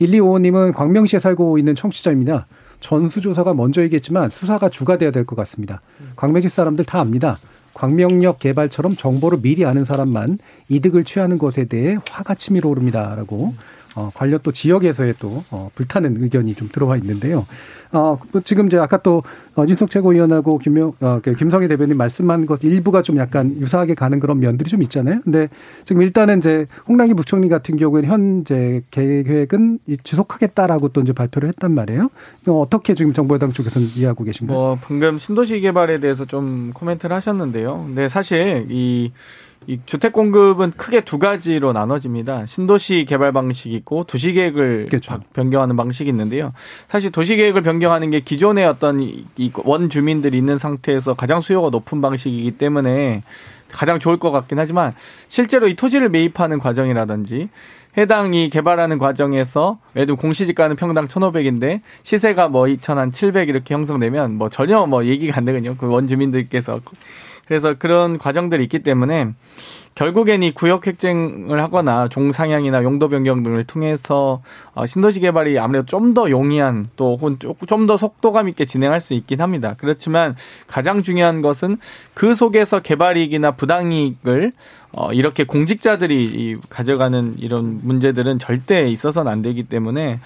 [0.00, 2.46] 1255님은 광명시에 살고 있는 청취자입니다.
[2.78, 5.80] 전수조사가 먼저이겠지만 수사가 주가 돼야 될 것 같습니다.
[6.14, 7.40] 광명시 사람들 다 압니다.
[7.76, 10.38] 광명역 개발처럼 정보를 미리 아는 사람만
[10.70, 13.52] 이득을 취하는 것에 대해 화가 치밀어 오릅니다라고
[13.96, 17.46] 어, 관련 또 지역에서의 또 어, 불타는 의견이 좀 들어와 있는데요.
[17.92, 19.22] 어, 뭐 지금 이제 아까 또
[19.54, 24.38] 어진석 최고위원하고 김명, 어, 그 김성희 대변인 말씀한 것 일부가 좀 약간 유사하게 가는 그런
[24.38, 25.20] 면들이 좀 있잖아요.
[25.24, 25.48] 근데
[25.86, 32.10] 지금 일단은 이제 홍남기 부총리 같은 경우에는 현재 계획은 지속하겠다라고 또 이제 발표를 했단 말이에요.
[32.48, 34.56] 어떻게 지금 정부여당 쪽에서는 이해하고 계신가요?
[34.58, 37.84] 뭐 방금 신도시 개발에 대해서 좀 코멘트를 하셨는데요.
[37.86, 39.12] 근데 사실 이
[39.68, 42.46] 이 주택 공급은 크게 두 가지로 나눠집니다.
[42.46, 45.18] 신도시 개발 방식이 있고 도시 계획을 그렇죠.
[45.34, 46.52] 변경하는 방식이 있는데요.
[46.88, 49.24] 사실 도시 계획을 변경하는 게 기존의 어떤 이
[49.64, 53.22] 원 주민들이 있는 상태에서 가장 수요가 높은 방식이기 때문에
[53.72, 54.94] 가장 좋을 것 같긴 하지만
[55.28, 57.48] 실제로 이 토지를 매입하는 과정이라든지
[57.98, 64.34] 해당 이 개발하는 과정에서 예를 들어 공시지가는 평당 1,500인데 시세가 뭐 2,000한 700 이렇게 형성되면
[64.34, 65.76] 뭐 전혀 뭐 얘기가 안 되거든요.
[65.76, 66.80] 그 원주민들께서
[67.46, 69.32] 그래서 그런 과정들이 있기 때문에
[69.94, 74.42] 결국엔 이 구역 획정을 하거나 종상향이나 용도 변경 등을 통해서
[74.74, 79.74] 어, 신도시 개발이 아무래도 좀 더 용이한 또좀더 속도감 있게 진행할 수 있긴 합니다.
[79.76, 80.34] 그렇지만
[80.66, 81.76] 가장 중요한 것은
[82.14, 84.52] 그 속에서 개발이익이나 부당이익을
[84.92, 90.20] 어, 이렇게 공직자들이 가져가는 이런 문제들은 절대 있어서는 안 되기 때문에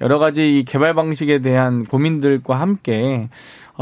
[0.00, 3.28] 여러 가지 이 개발 방식에 대한 고민들과 함께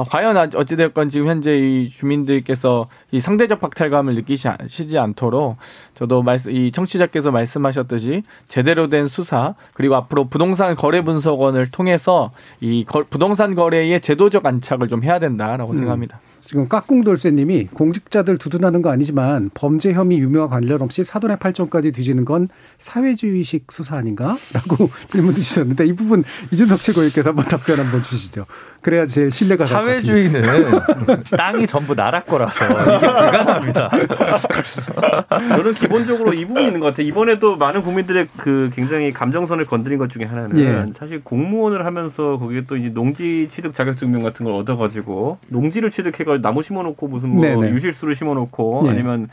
[0.00, 5.56] 어, 과연 어찌됐건 지금 현재 이 주민들께서 이 상대적 박탈감을 느끼시지 않도록
[5.94, 12.86] 저도 말씀, 이 청취자께서 말씀하셨듯이 제대로 된 수사 그리고 앞으로 부동산 거래 분석원을 통해서 이
[13.10, 15.76] 부동산 거래의 제도적 안착을 좀 해야 된다라고 음.
[15.76, 16.20] 생각합니다.
[16.50, 22.48] 지금 깍꿍돌쇠님이 공직자들 두둔하는 거 아니지만 범죄 혐의 유명화 관련 없이 사돈의 팔점까지 뒤지는 건
[22.78, 28.46] 사회주의식 수사 아닌가?라고 질문 주셨는데 이 부분 이준석 최고위께서 한번 답변 한번 주시죠.
[28.81, 30.43] 그래야 제일 신뢰가 사회주의는
[31.37, 33.90] 땅이 전부 나라 거라서 이게 불가능합니다.
[35.57, 37.07] 저는 기본적으로 이 부분이 있는 것 같아요.
[37.07, 40.93] 이번에도 많은 국민들의 그 굉장히 감정선을 건드린 것 중에 하나는 예.
[40.99, 46.62] 사실 공무원을 하면서 거기에 또 이제 농지 취득 자격증명 같은 걸 얻어가지고 농지를 취득해가 나무
[46.62, 47.71] 심어놓고 무슨 뭐 네네.
[47.71, 48.90] 유실수를 심어놓고 네.
[48.90, 49.29] 아니면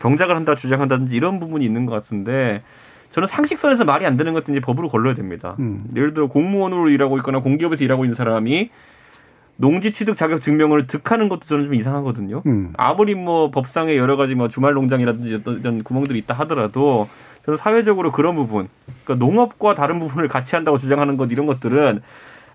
[0.00, 2.62] 경작을 한다 주장한다든지 이런 부분이 있는 것 같은데
[3.12, 5.56] 저는 상식선에서 말이 안 되는 것도 이제 법으로 걸러야 됩니다.
[5.58, 5.84] 음.
[5.96, 8.70] 예를 들어 공무원으로 일하고 있거나 공기업에서 일하고 있는 사람이
[9.56, 12.42] 농지 취득 자격 증명을 득하는 것도 저는 좀 이상하거든요.
[12.46, 12.72] 음.
[12.76, 17.08] 아무리 뭐 법상에 여러 가지 뭐 주말 농장이라든지 어떤 구멍들이 있다 하더라도
[17.44, 18.68] 저는 사회적으로 그런 부분,
[19.04, 22.02] 그러니까 농업과 다른 부분을 같이 한다고 주장하는 것 이런 것들은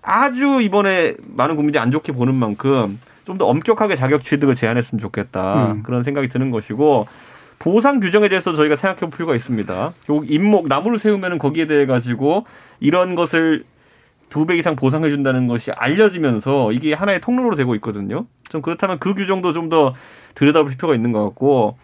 [0.02, 5.72] 아주 이번에 많은 국민들이 안 좋게 보는 만큼 좀 더 엄격하게 자격 취득을 제한했으면 좋겠다
[5.72, 5.82] 음.
[5.82, 7.08] 그런 생각이 드는 것이고
[7.58, 9.74] 보상 규정에 대해서 저희가 생각해 볼 필요가 있습니다.
[10.10, 12.44] 요 임목 나무를 세우면은 거기에 대해 가지고
[12.80, 13.64] 이런 것을
[14.28, 18.26] 두 배 이상 보상해 준다는 것이 알려지면서 이게 하나의 통로로 되고 있거든요.
[18.48, 19.94] 좀 그렇다면 그 규정도 좀 더
[20.34, 21.78] 들여다볼 필요가 있는 것 같고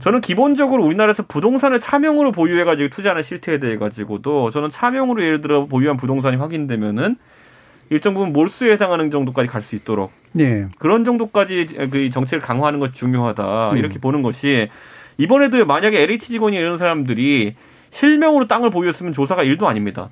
[0.00, 5.66] 저는 기본적으로 우리나라에서 부동산을 차명으로 보유해 가지고 투자하는 실태에 대해 가지고도 저는 차명으로 예를 들어
[5.66, 7.16] 보유한 부동산이 확인되면은
[7.90, 10.64] 일정 부분 몰수에 해당하는 정도까지 갈 수 있도록 네.
[10.78, 13.76] 그런 정도까지 그 정책을 강화하는 것이 중요하다 음.
[13.76, 14.68] 이렇게 보는 것이
[15.18, 17.54] 이번에도 만약에 LH 직원이 이런 사람들이
[17.90, 20.10] 실명으로 땅을 보유했으면 조사가 일도 아닙니다.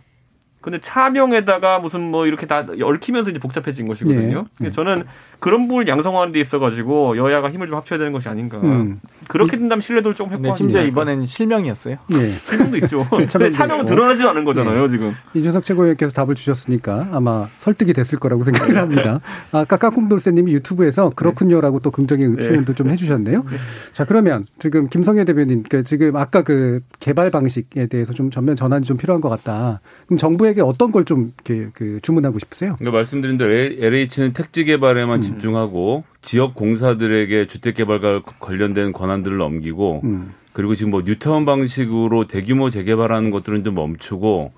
[0.62, 4.44] 근데 차명에다가 무슨 뭐 이렇게 다 얽히면서 이제 복잡해진 것이거든요.
[4.60, 4.70] 네.
[4.70, 5.02] 저는
[5.40, 8.58] 그런 부분을 양성하는 데 있어가지고 여야가 힘을 좀 합쳐야 되는 것이 아닌가.
[8.58, 9.00] 음.
[9.28, 10.48] 그렇게 된다면 신뢰도를 조금 획득.
[10.48, 11.96] 네, 심지어 이번엔 실명이었어요.
[12.06, 12.16] 네.
[12.28, 13.04] 실명도 있죠.
[13.10, 14.88] 근데 차명은 드러나지 않은 거잖아요, 네.
[14.88, 15.14] 지금.
[15.34, 19.20] 이준석 최고위원께서 답을 주셨으니까 아마 설득이 됐을 거라고 생각을 합니다.
[19.50, 22.48] 아까 까꿍돌쇠님이 유튜브에서 그렇군요라고 또 긍정의 네.
[22.48, 23.42] 표현도 좀 해주셨네요.
[23.42, 23.56] 네.
[23.92, 28.84] 자 그러면 지금 김성현 대변인, 그 지금 아까 그 개발 방식에 대해서 좀 전면 전환이
[28.84, 29.80] 좀 필요한 것 같다.
[30.06, 32.76] 그럼 정부 에게 어떤 걸 좀 그 주문하고 싶으세요?
[32.78, 35.22] 그러니까 말씀드린 대로 LH는 택지 개발에만 음.
[35.22, 40.32] 집중하고 지역 공사들에게 주택 개발과 관련된 권한들을 넘기고 음.
[40.52, 44.52] 그리고 지금 뭐 뉴타운 방식으로 대규모 재개발하는 것들은 좀 멈추고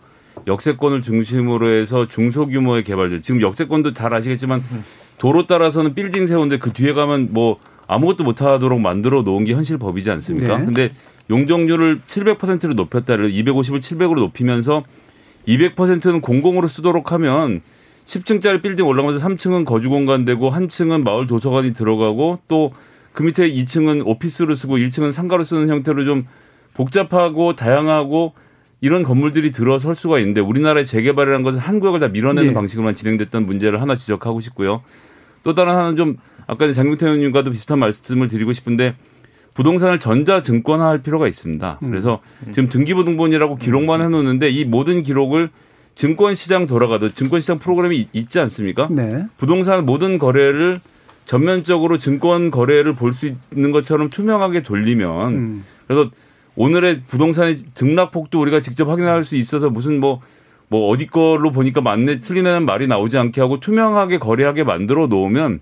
[0.47, 4.63] 역세권을 중심으로 해서 중소규모의 개발들 지금 역세권도 잘 아시겠지만
[5.19, 10.11] 도로 따라서는 빌딩 세우는데 그 뒤에 가면 뭐 아무것도 못하도록 만들어 놓은 게 현실 법이지
[10.11, 10.59] 않습니까?
[10.59, 10.65] 네.
[10.65, 10.91] 근데
[11.31, 14.83] 용적률을 700%로 높였다를 250을 700으로 높이면서
[15.47, 17.63] 200%는 공공으로 쓰도록 하면
[18.07, 22.73] 10층짜리 빌딩 올라가면서 3층은 거주 공간 되고 한 층은 마을 도서관이 들어가고 또
[23.15, 26.27] 그 밑에 2층은 오피스로 쓰고 1층은 상가로 쓰는 형태로 좀
[26.75, 28.35] 복잡하고 다양하고
[28.81, 32.55] 이런 건물들이 들어설 수가 있는데 우리나라의 재개발이라는 것은 한 구역을 다 밀어내는 네.
[32.55, 34.83] 방식으로만 진행됐던 문제를 하나 지적하고 싶고요.
[35.45, 38.97] 또 다른 하나는 좀 아까 장경태 의원님과도 비슷한 말씀을 드리고 싶은데
[39.55, 41.79] 부동산을 전자증권화할 필요가 있습니다.
[41.83, 41.91] 음.
[41.91, 42.21] 그래서
[42.53, 45.49] 지금 등기부등본이라고 기록만 해놓는데 이 모든 기록을
[45.95, 48.89] 증권시장 돌아가도 증권시장 프로그램이 있지 않습니까?
[48.91, 49.25] 네.
[49.37, 50.81] 부동산 모든 거래를
[51.25, 55.65] 전면적으로 증권 거래를 볼 수 있는 것처럼 투명하게 돌리면 음.
[55.87, 56.11] 그래서
[56.57, 60.21] 오늘의 부동산의 등락폭도 우리가 직접 확인할 수 있어서 무슨 뭐뭐
[60.69, 65.61] 뭐 어디 걸로 보니까 맞네 틀리는 말이 나오지 않게 하고 투명하게 거래하게 만들어 놓으면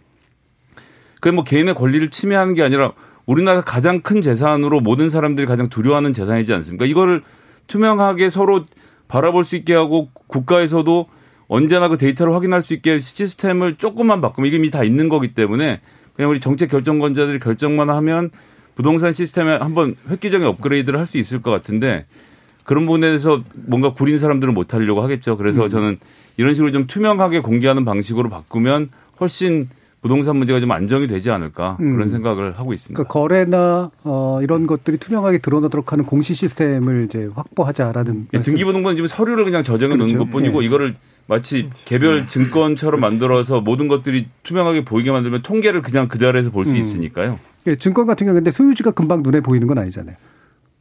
[1.21, 2.93] 그게 뭐 개인의 권리를 침해하는 게 아니라
[3.27, 6.87] 우리나라 가장 큰 재산으로 모든 사람들이 가장 두려워하는 재산이지 않습니까?
[6.87, 7.23] 이거를
[7.67, 8.65] 투명하게 서로
[9.09, 11.07] 바라볼 수 있게 하고 국가에서도
[11.49, 15.81] 언제나 그 데이터를 확인할 수 있게 시스템을 조금만 바꾸면 이게 이미 다 있는 거기 때문에
[16.15, 18.31] 그냥 우리 정책 결정권자들이 결정만 하면
[18.75, 22.07] 부동산 시스템에 한번 획기적인 업그레이드를 할 수 있을 것 같은데
[22.65, 25.37] 그런 부분에 대해서 뭔가 구린 사람들은 못 하려고 하겠죠.
[25.37, 25.69] 그래서 음.
[25.69, 25.99] 저는
[26.37, 28.89] 이런 식으로 좀 투명하게 공개하는 방식으로 바꾸면
[29.21, 29.69] 훨씬
[30.03, 32.07] 부동산 문제가 좀 안정이 되지 않을까 그런 음.
[32.09, 32.97] 생각을 하고 있습니다.
[32.97, 38.29] 그러니까 거래나 어, 이런 것들이 투명하게 드러나도록 하는 공시 시스템을 이제 확보하자라는.
[38.35, 40.13] 예, 등기부등본 지금 서류를 그냥 저장해 그렇죠.
[40.13, 40.67] 놓는 것뿐이고 예.
[40.67, 40.95] 이거를
[41.29, 46.77] 마치 개별 증권처럼 만들어서 모든 것들이 투명하게 보이게 만들면 통계를 그냥 그 자리에서 볼수 음.
[46.77, 47.39] 있으니까요.
[47.69, 50.17] 예, 증권 같은 경우 근데 소유주가 금방 눈에 보이는 건 아니잖아요.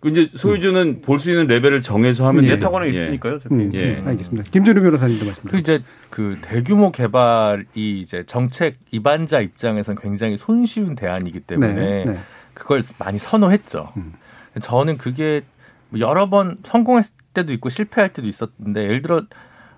[0.01, 1.01] 그 이제 소유주는 음.
[1.01, 2.53] 볼수 있는 레벨을 정해서 하면 예.
[2.89, 3.39] 있으니까요.
[3.51, 3.97] 음, 예.
[3.99, 4.49] 음, 알겠습니다.
[4.51, 5.43] 김준우 변호사님도 말씀.
[5.43, 12.19] 그 이제 그 대규모 개발이 이제 정책 입안자 입장에서는 굉장히 손쉬운 대안이기 때문에 네, 네.
[12.55, 13.93] 그걸 많이 선호했죠.
[13.97, 14.13] 음.
[14.59, 15.43] 저는 그게
[15.99, 19.21] 여러 번 성공했을 때도 있고 실패할 때도 있었는데 예를 들어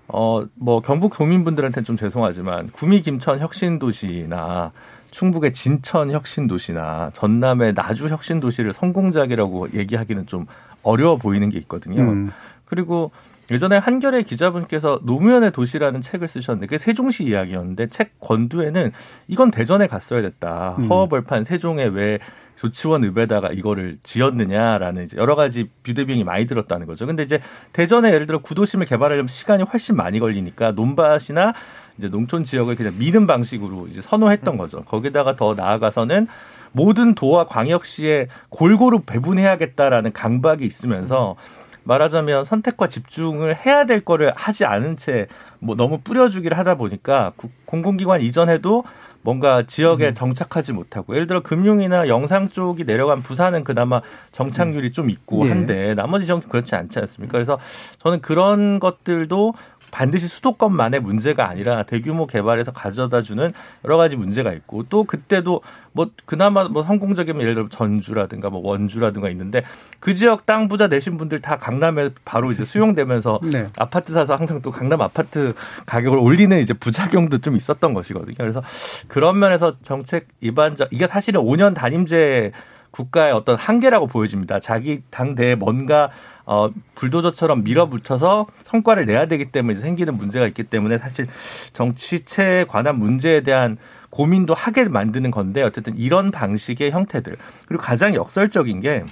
[0.08, 4.72] 어 뭐 경북 도민분들한테는 좀 죄송하지만 구미 김천 혁신 도시나
[5.14, 10.46] 충북의 진천 혁신 도시나 전남의 나주 혁신 도시를 성공작이라고 얘기하기는 좀
[10.82, 12.02] 어려워 보이는 게 있거든요.
[12.02, 12.32] 음.
[12.64, 13.12] 그리고
[13.48, 18.90] 예전에 한겨레 기자분께서 노무현의 도시라는 책을 쓰셨는데 그게 세종시 이야기였는데 책 권두에는
[19.28, 20.74] 이건 대전에 갔어야 됐다.
[20.78, 20.88] 음.
[20.88, 22.18] 허허벌판 세종에 왜
[22.56, 27.06] 조치원 읍에다가 이거를 지었느냐라는 이제 여러 가지 뷰대비용이 많이 들었다는 거죠.
[27.06, 27.40] 근데 이제
[27.72, 31.52] 대전에 예를 들어 구도심을 개발하려면 시간이 훨씬 많이 걸리니까 논밭이나
[31.98, 34.82] 이제 농촌 지역을 그냥 미는 방식으로 이제 선호했던 거죠.
[34.82, 36.26] 거기다가 더 나아가서는
[36.72, 41.36] 모든 도와 광역시에 골고루 배분해야겠다라는 강박이 있으면서
[41.84, 45.28] 말하자면 선택과 집중을 해야 될 거를 하지 않은 채
[45.64, 47.32] 뭐 너무 뿌려주기를 하다 보니까
[47.64, 48.84] 공공기관 이전에도
[49.24, 50.14] 뭔가 지역에 음.
[50.14, 55.48] 정착하지 못하고 예를 들어 금융이나 영상 쪽이 내려간 부산은 그나마 정착률이 좀 있고 예.
[55.48, 57.32] 한데 나머지 지역은 그렇지 않지 않습니까?
[57.32, 57.58] 그래서
[58.00, 59.54] 저는 그런 것들도
[59.94, 63.52] 반드시 수도권만의 문제가 아니라 대규모 개발에서 가져다 주는
[63.84, 65.60] 여러 가지 문제가 있고 또 그때도
[65.92, 69.62] 뭐 그나마 뭐 성공적이면 예를 들어 전주라든가 뭐 원주라든가 있는데
[70.00, 73.68] 그 지역 땅 부자 되신 분들 다 강남에 바로 이제 수용되면서 네.
[73.76, 75.54] 아파트 사서 항상 또 강남 아파트
[75.86, 78.34] 가격을 올리는 이제 부작용도 좀 있었던 것이거든요.
[78.36, 78.64] 그래서
[79.06, 82.50] 그런 면에서 정책 입안적 이게 사실은 5년 단임제
[82.90, 84.58] 국가의 어떤 한계라고 보여집니다.
[84.58, 86.10] 자기 당대에 뭔가
[86.46, 91.26] 어, 불도저처럼 밀어붙여서 성과를 내야 되기 때문에 생기는 문제가 있기 때문에 사실
[91.72, 93.78] 정치체에 관한 문제에 대한
[94.10, 97.36] 고민도 하게 만드는 건데 어쨌든 이런 방식의 형태들.
[97.66, 99.04] 그리고 가장 역설적인 게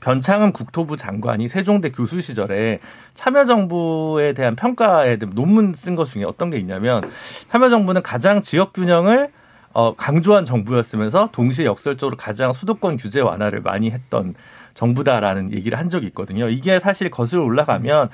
[0.00, 2.80] 변창흠 국토부 장관이 세종대 교수 시절에
[3.14, 7.02] 참여정부에 대한 평가에 대한 논문 쓴 것 중에 어떤 게 있냐면
[7.50, 9.30] 참여정부는 가장 지역 균형을
[9.72, 14.34] 어, 강조한 정부였으면서 동시에 역설적으로 가장 수도권 규제 완화를 많이 했던
[14.74, 16.48] 정부다라는 얘기를 한 적이 있거든요.
[16.48, 18.10] 이게 사실 거슬러 올라가면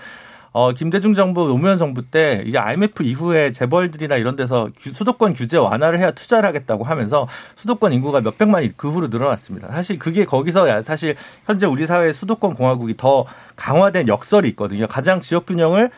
[0.59, 5.99] 어, 김대중 정부, 노무현 정부 때 이게 IMF 이후에 재벌들이나 이런 데서 수도권 규제 완화를
[5.99, 9.71] 해야 투자를 하겠다고 하면서 수도권 인구가 몇백만이 그 후로 늘어났습니다.
[9.71, 11.15] 사실 그게 거기서 사실
[11.45, 14.87] 현재 우리 사회의 수도권 공화국이 더 강화된 역설이 있거든요.
[14.87, 15.91] 가장 지역 균형을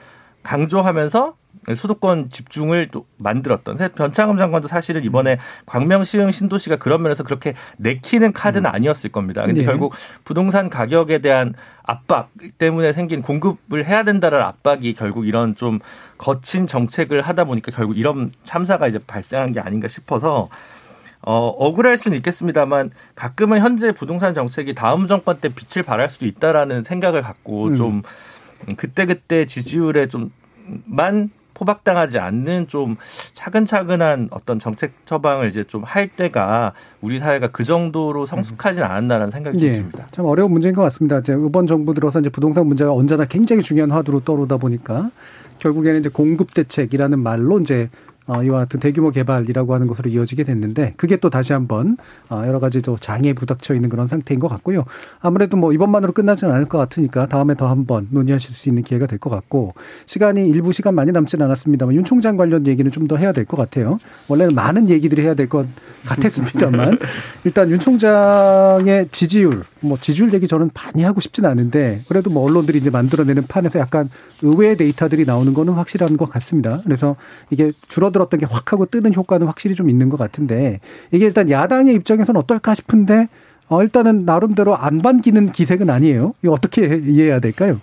[0.43, 1.38] 강조하면서
[1.75, 8.33] 수도권 집중을 또 만들었던 변창흠 장관도 사실은 이번에 광명 시흥 신도시가 그런 면에서 그렇게 내키는
[8.33, 8.75] 카드는 음.
[8.75, 9.43] 아니었을 겁니다.
[9.43, 9.67] 근데 네.
[9.67, 15.79] 결국 부동산 가격에 대한 압박 때문에 생긴 공급을 해야 된다는 압박이 결국 이런 좀
[16.17, 20.49] 거친 정책을 하다 보니까 결국 이런 참사가 이제 발생한 게 아닌가 싶어서
[21.21, 26.85] 어, 억울할 수는 있겠습만 가끔은 현재 부동산 정책이 다음 정권 때 빛을 발할 수도 있다라는
[26.85, 27.77] 생각을 갖고 음.
[27.77, 28.03] 좀
[28.77, 32.97] 그때그때 지지율에 좀만 포박당하지 않는 좀
[33.33, 39.65] 차근차근한 어떤 정책 처방을 이제 좀 할 때가 우리 사회가 그 정도로 성숙하진 않았나라는 생각이
[39.65, 40.07] 예, 듭니다.
[40.11, 41.19] 참 어려운 문제인 것 같습니다.
[41.21, 45.11] 이제 이번 정부 들어서 이제 부동산 문제가 언제나 굉장히 중요한 화두로 떠오르다 보니까
[45.59, 48.08] 결국에는 이제 공급 대책이라는 말로 이제 어,
[48.45, 51.97] 이와 같은 대규모 개발이라고 하는 것으로 이어지게 됐는데 그게 또 다시 한번
[52.29, 54.85] 어, 여러 가지 또 장애에 부닥쳐 있는 그런 상태인 것 같고요.
[55.21, 59.19] 아무래도 뭐 이번만으로 끝나지는 않을 것 같으니까 다음에 더 한번 논의하실 수 있는 기회가 될
[59.19, 59.75] 것 같고
[60.07, 63.57] 시간이 일부 시간 많이 남지는 않았습니다만 윤 총장 관련 얘기는 좀 더 해야 될 것
[63.57, 63.99] 같아요.
[64.29, 65.67] 원래는 많은 얘기들이 해야 될 것
[66.07, 66.99] 같았습니다만
[67.45, 72.79] 일단 윤 총장의 지지율 뭐 지지율 얘기 저는 많이 하고 싶지는 않은데 그래도 뭐 언론들이
[72.79, 74.11] 이제 만들어내는 판에서 약간
[74.43, 76.81] 의외의 데이터들이 나오는 거는 확실한 것 같습니다.
[76.85, 77.17] 그래서
[77.51, 80.81] 이게 줄어들 들었던 게 확 하고 뜨는 효과는 확실히 좀 있는 것 같은데
[81.13, 83.29] 이게 일단 야당의 입장에서는 어떨까 싶은데
[83.69, 86.33] 어, 일단은 나름대로 안 반기는 기색은 아니에요.
[86.43, 87.79] 이거 어떻게 이해해야 될까요?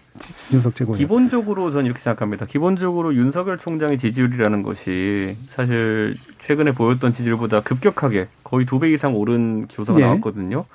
[0.52, 0.94] 윤석 최고.
[0.94, 2.48] 기본적으로 저는 이렇게 생각합니다.
[2.48, 9.68] 기본적으로 윤석열 총장의 지지율이라는 것이 사실 최근에 보였던 지지율보다 급격하게 거의 두 배 이상 오른
[9.68, 10.06] 교사가 네.
[10.06, 10.66] 나왔거든요.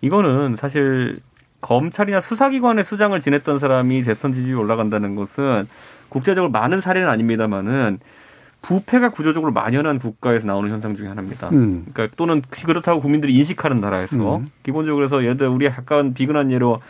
[0.00, 1.20] 이거는 사실
[1.60, 5.68] 검찰이나 수사기관의 수장을 지냈던 사람이 대선 지지율이 올라간다는 것은
[6.08, 7.98] 국제적으로 많은 사례는 아닙니다만은
[8.62, 11.48] 부패가 구조적으로 만연한 국가에서 나오는 현상 중에 하나입니다.
[11.50, 11.86] 음.
[11.92, 14.48] 그러니까 또는 그렇다고 국민들이 인식하는 나라에서 음.
[14.62, 16.80] 기본적으로 해서 예를 들어 우리 약간 비근한 예로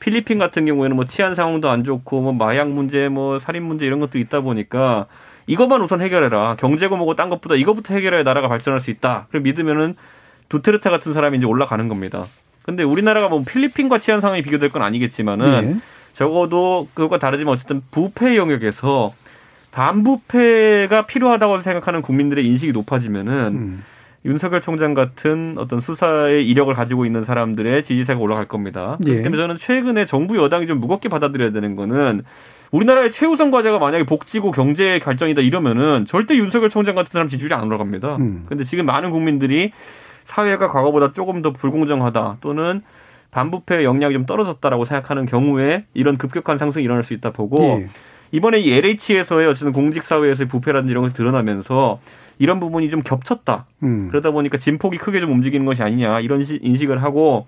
[0.00, 4.00] 필리핀 같은 경우에는 뭐 치안 상황도 안 좋고 뭐 마약 문제 뭐 살인 문제 이런
[4.00, 5.06] 것도 있다 보니까
[5.46, 6.56] 이것만 우선 해결해라.
[6.58, 9.26] 경제고 뭐고 딴 것보다 이것부터 해결해야 나라가 발전할 수 있다.
[9.30, 9.96] 그래 믿으면은
[10.48, 12.24] 두테르테 같은 사람이 이제 올라가는 겁니다.
[12.68, 15.76] 근데 우리나라가 뭐 필리핀과 치안 상황이 비교될 건 아니겠지만은 네.
[16.12, 19.14] 적어도 그것과 다르지만 어쨌든 부패 영역에서
[19.70, 23.84] 반부패가 필요하다고 생각하는 국민들의 인식이 높아지면은 음.
[24.26, 28.98] 윤석열 총장 같은 어떤 수사의 이력을 가지고 있는 사람들의 지지세가 올라갈 겁니다.
[29.06, 29.22] 예.
[29.22, 32.22] 그렇기 저는 최근에 정부 여당이 좀 무겁게 받아들여야 되는 거는
[32.70, 37.64] 우리나라의 최우선 과제가 만약에 복지고 경제 발전이다 이러면은 절대 윤석열 총장 같은 사람 지지율이 안
[37.64, 38.16] 올라갑니다.
[38.16, 38.44] 음.
[38.46, 39.72] 근데 지금 많은 국민들이
[40.28, 42.82] 사회가 과거보다 조금 더 불공정하다 또는
[43.30, 47.88] 반부패 역량이 좀 떨어졌다라고 생각하는 경우에 이런 급격한 상승이 일어날 수 있다 보고 예.
[48.30, 51.98] 이번에 이 LH에서의 어쨌든 공직사회에서의 부패라든지 이런 것이 드러나면서
[52.38, 53.66] 이런 부분이 좀 겹쳤다.
[53.82, 54.08] 음.
[54.10, 57.46] 그러다 보니까 진폭이 크게 좀 움직이는 것이 아니냐 이런 인식을 하고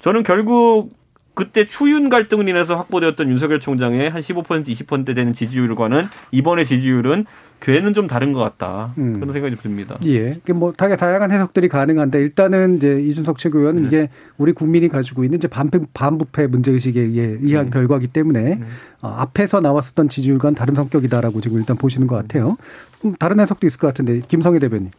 [0.00, 0.90] 저는 결국
[1.34, 7.24] 그때 추윤 갈등을 인해서 확보되었던 윤석열 총장의 한 15% 20% 되는 지지율과는 이번의 지지율은
[7.62, 8.92] 괴는 좀 다른 것 같다.
[8.98, 9.20] 음.
[9.20, 9.96] 그런 생각이 듭니다.
[10.04, 10.36] 예.
[10.52, 13.88] 뭐 다게 다양한 해석들이 가능한데 일단은 이제 이준석 최고위원은 네.
[13.88, 17.70] 이게 우리 국민이 가지고 있는 이제 반부, 반부패 문제 의식에 의한 네.
[17.70, 18.64] 결과기 때문에 네.
[19.00, 22.56] 어, 앞에서 나왔었던 지지율과는 다른 성격이다라고 지금 일단 보시는 것 같아요.
[23.04, 24.90] 음, 다른 해석도 있을 것 같은데 김성애 대변인.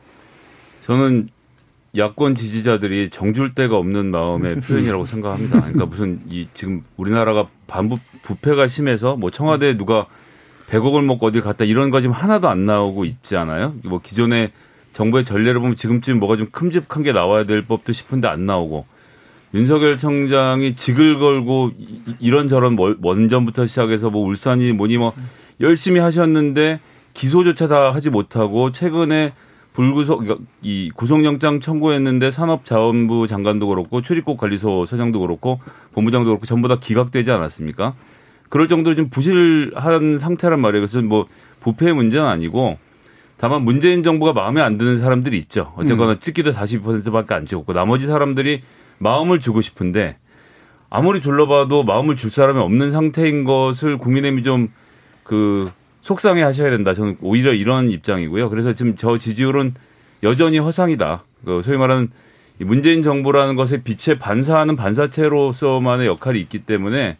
[0.85, 1.27] 저는
[1.97, 5.59] 야권 지지자들이 정줄 데가 없는 마음의 표현이라고 생각합니다.
[5.59, 10.07] 그러니까 무슨 이 지금 우리나라가 반부 부패가 심해서 뭐 청와대에 누가
[10.69, 13.73] 100억을 먹고 어딜 갔다 이런 거 지금 하나도 안 나오고 있지 않아요?
[13.83, 14.51] 뭐 기존의
[14.91, 18.85] 정부의 전례를 보면 지금쯤 뭐가 좀 큼직한 게 나와야 될 법도 싶은데 안 나오고
[19.53, 21.71] 윤석열 청장이 직을 걸고
[22.19, 25.13] 이런저런 원전부터 시작해서 뭐 울산이 뭐니 뭐
[25.61, 26.79] 열심히 하셨는데
[27.13, 29.33] 기소조차 다 하지 못하고 최근에
[29.73, 35.59] 불구속 그러니까 이 구속영장 청구했는데 산업자원부 장관도 그렇고 출입국 관리소 서장도 그렇고
[35.93, 37.95] 본부장도 그렇고 전부 다 기각되지 않았습니까?
[38.53, 40.85] 그럴 정도로 좀 부실한 상태란 말이에요.
[40.85, 41.27] 그래서 뭐
[41.61, 42.77] 부패의 문제는 아니고
[43.37, 45.73] 다만 문재인 정부가 마음에 안 드는 사람들이 있죠.
[45.75, 46.17] 어쨌거나 음.
[46.19, 48.61] 찍기도 40%밖에 안 찍었고 나머지 사람들이
[48.99, 50.15] 마음을 주고 싶은데
[50.89, 54.69] 아무리 둘러봐도 마음을 줄 사람이 없는 상태인 것을 국민의힘이 좀
[55.23, 55.71] 그
[56.01, 56.93] 속상해 하셔야 된다.
[56.93, 58.49] 저는 오히려 이런 입장이고요.
[58.49, 59.73] 그래서 지금 저 지지율은
[60.21, 61.23] 여전히 허상이다.
[61.45, 62.09] 그 소위 말하는
[62.59, 67.17] 문재인 정부라는 것에 빛에 반사하는 반사체로서만의 역할이 있기 때문에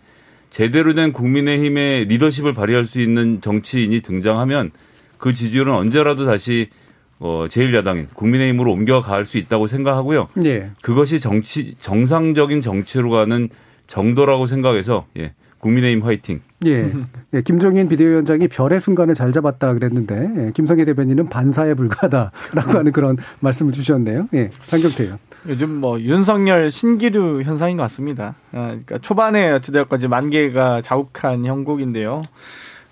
[0.53, 4.69] 제대로 된 국민의힘의 리더십을 발휘할 수 있는 정치인이 등장하면
[5.17, 6.69] 그 지지율은 언제라도 다시
[7.17, 10.27] 어, 제1야당인 국민의힘으로 옮겨갈 수 있다고 생각하고요.
[10.45, 10.69] 예.
[10.81, 13.49] 그것이 정치, 정상적인 정치로 가는
[13.87, 15.33] 정도라고 생각해서, 예.
[15.57, 16.41] 국민의힘 화이팅.
[16.65, 16.91] 예.
[17.33, 23.17] 예 김종인 비대위원장이 별의 순간을 잘 잡았다 그랬는데 예, 김성애 대변인은 반사에 불과하다라고 하는 그런
[23.39, 24.27] 말씀을 주셨네요.
[24.33, 24.51] 예.
[24.67, 25.17] 장경태 요
[25.47, 28.35] 요즘 뭐 윤석열 신기루 현상인 것 같습니다.
[28.51, 32.21] 아, 그러니까 초반에 어찌되었건지 만개가 자욱한 형국인데요.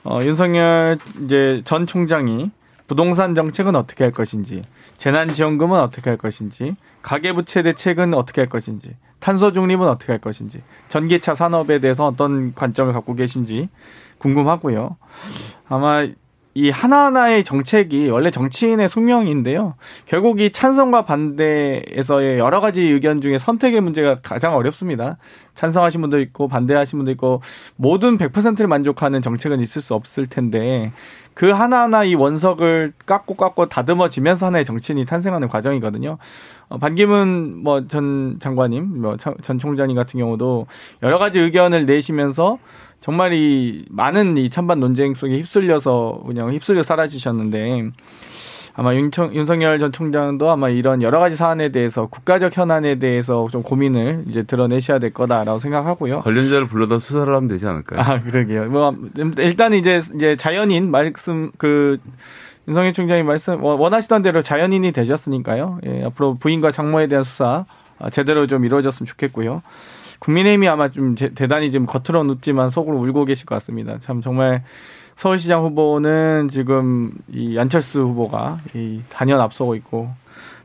[0.04, 2.52] 어, 윤석열 이제 전 총장이
[2.88, 4.62] 부동산 정책은 어떻게 할 것인지,
[4.98, 11.34] 재난지원금은 어떻게 할 것인지, 가계부채 대책은 어떻게 할 것인지, 탄소 중립은 어떻게 할 것인지, 전기차
[11.34, 13.70] 산업에 대해서 어떤 관점을 갖고 계신지
[14.18, 14.98] 궁금하고요.
[15.70, 16.06] 아마
[16.54, 19.76] 이 하나하나의 정책이 원래 정치인의 숙명인데요.
[20.06, 25.18] 결국 이 찬성과 반대에서의 여러 가지 의견 중에 선택의 문제가 가장 어렵습니다.
[25.56, 27.42] 찬성하신 분도 있고 반대하신 분도 있고
[27.78, 30.92] 모든 100%를 만족하는 정책은 있을 수 없을 텐데
[31.34, 36.18] 그 하나하나 이 원석을 깎고 깎고 다듬어지면서 하나의 정치인이 탄생하는 과정이거든요.
[36.68, 40.68] 어, 반기문 뭐 전 장관님, 뭐 전 총장님 같은 경우도
[41.04, 42.58] 여러 가지 의견을 내시면서
[43.02, 47.92] 정말 이 많은 이 찬반 논쟁 속에 휩쓸려서 그냥 휩쓸려 사라지셨는데
[48.74, 53.64] 아마 윤청, 윤석열 전 총장도 아마 이런 여러 가지 사안에 대해서 국가적 현안에 대해서 좀
[53.64, 56.22] 고민을 이제 드러내셔야 될 거다라고 생각하고요.
[56.22, 58.00] 관련자를 불러다 수사를 하면 되지 않을까요?
[58.00, 58.66] 아, 그러게요.
[58.70, 58.96] 뭐,
[59.40, 61.98] 일단 이제, 이제 자연인 말씀, 그,
[62.68, 65.80] 윤석열 총장이 말씀, 원하시던 대로 자연인이 되셨으니까요.
[65.86, 67.66] 예, 앞으로 부인과 장모에 대한 수사
[68.00, 69.62] 아, 제대로 좀 이루어졌으면 좋겠고요.
[70.22, 73.98] 국민의힘이 아마 좀 대단히 지금 겉으로 웃지만 속으로 울고 계실 것 같습니다.
[74.00, 74.64] 참 정말
[75.16, 80.10] 서울시장 후보는 지금 이 안철수 후보가 이 단연 앞서고 있고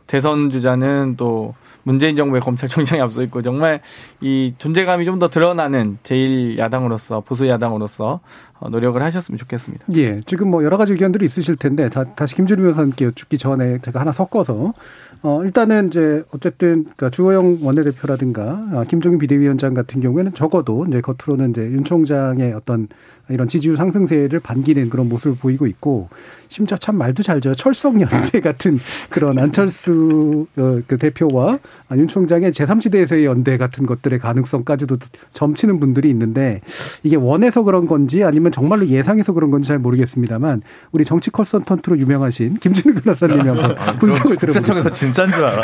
[0.07, 3.81] 대선 주자는 또 문재인 정부의 검찰총장이 앞서 있고 정말
[4.21, 8.21] 이 존재감이 좀 더 드러나는 제1 야당으로서 보수 야당으로서
[8.59, 9.87] 어, 노력을 하셨으면 좋겠습니다.
[9.95, 14.01] 예, 지금 뭐 여러 가지 의견들이 있으실 텐데 다, 다시 김준우 변호사님께 여쭙기 전에 제가
[14.01, 14.75] 하나 섞어서
[15.23, 18.43] 어, 일단은 이제 어쨌든 그러니까 주호영 원내대표라든가
[18.73, 22.89] 아, 김종인 비대위원장 같은 경우에는 적어도 이제 겉으로는 이제 윤 총장의 어떤
[23.29, 26.09] 이런 지지율 상승세를 반기는 그런 모습을 보이고 있고
[26.49, 27.55] 심지어 참 말도 잘 져요.
[27.55, 28.79] 철석연대 같은
[29.11, 31.59] 그런 안철수 어, 그 대표와
[31.97, 34.99] 윤 총장의 제3지대에서의 연대 같은 것들 의 가능성까지도
[35.33, 36.61] 점치는 분들이 있는데
[37.03, 42.59] 이게 원해서 그런 건지 아니면 정말로 예상해서 그런 건지 잘 모르겠습니다만 우리 정치 컨설턴트로 유명하신
[42.59, 44.93] 김준우 변호사님이 한번 아, 분석을 들어보겠습니다.
[44.93, 45.61] 진짜인 줄 알아요.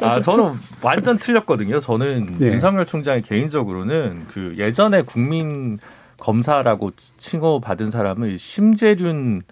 [0.00, 0.52] 아, 저는
[0.82, 1.80] 완전 틀렸거든요.
[1.80, 2.52] 저는 네.
[2.52, 5.78] 윤석열 총장이 개인적으로는 그 예전에 국민
[6.18, 9.42] 검사라고 칭호받은 사람을 심재륜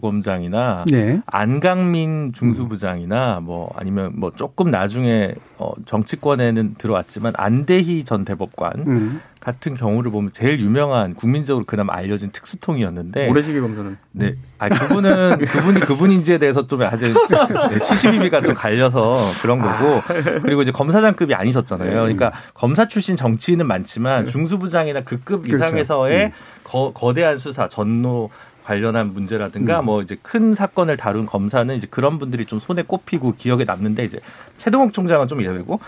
[0.00, 1.20] 고검장이나 네.
[1.26, 9.20] 안강민 중수부장이나 뭐 아니면 뭐 조금 나중에 어 정치권에는 들어왔지만 안대희 전 대법관 음.
[9.40, 15.80] 같은 경우를 보면 제일 유명한 국민적으로 그나마 알려진 특수통이었는데 모래시계 검사는 네, 아 그분은 그분이
[15.80, 17.14] 그분인지에 대해서 좀 아주
[17.70, 20.02] 네, 시시비비가 좀 갈려서 그런 거고
[20.42, 21.92] 그리고 이제 검사장급이 아니셨잖아요.
[21.92, 26.34] 그러니까 검사 출신 정치인은 많지만 중수부장이나 그 급 이상에서의 그렇죠.
[26.36, 26.60] 음.
[26.62, 28.30] 거, 거대한 수사 전노
[28.66, 29.84] 관련한 문제라든가 음.
[29.84, 34.18] 뭐 이제 큰 사건을 다룬 검사는 이제 그런 분들이 좀 손에 꼽히고 기억에 남는데 이제
[34.58, 35.78] 최동욱 총장은 좀 예외고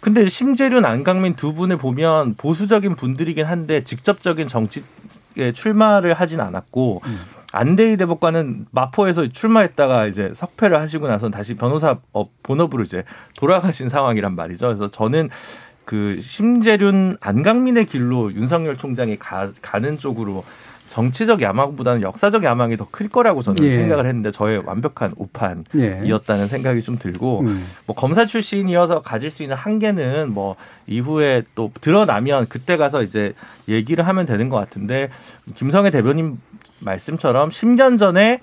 [0.00, 7.20] 근데 심재륜 안강민 두 분을 보면 보수적인 분들이긴 한데 직접적인 정치에 출마를 하진 않았고 음.
[7.52, 11.98] 안대희 대법관은 마포에서 출마했다가 이제 석패를 하시고 나서 다시 변호사
[12.42, 13.04] 본업으로 이제
[13.36, 14.68] 돌아가신 상황이란 말이죠.
[14.68, 15.28] 그래서 저는
[15.84, 20.44] 그 심재륜 안강민의 길로 윤석열 총장이 가, 가는 쪽으로
[20.92, 23.78] 정치적 야망보다는 역사적 야망이 더 클 거라고 저는 예.
[23.78, 26.46] 생각을 했는데 저의 완벽한 오판이었다는 예.
[26.48, 27.66] 생각이 좀 들고 음.
[27.86, 33.32] 뭐 검사 출신이어서 가질 수 있는 한계는 뭐 이후에 또 드러나면 그때 가서 이제
[33.68, 35.08] 얘기를 하면 되는 것 같은데
[35.54, 36.38] 김성애 대변인
[36.80, 38.40] 말씀처럼 10년 전에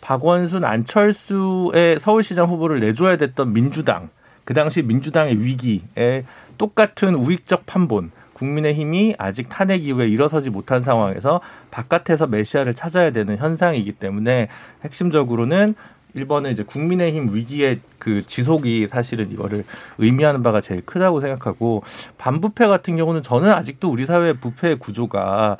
[0.00, 4.08] 박원순 안철수의 서울시장 후보를 내줘야 됐던 민주당
[4.46, 6.24] 그 당시 민주당의 위기에
[6.56, 13.92] 똑같은 우익적 판본 국민의힘이 아직 탄핵 이후에 일어서지 못한 상황에서 바깥에서 메시아를 찾아야 되는 현상이기
[13.92, 14.48] 때문에
[14.82, 15.74] 핵심적으로는
[16.16, 19.64] 1번은 이제 국민의힘 위기의 그 지속이 사실은 이거를
[19.98, 21.82] 의미하는 바가 제일 크다고 생각하고
[22.18, 25.58] 반부패 같은 경우는 저는 아직도 우리 사회 부패 구조가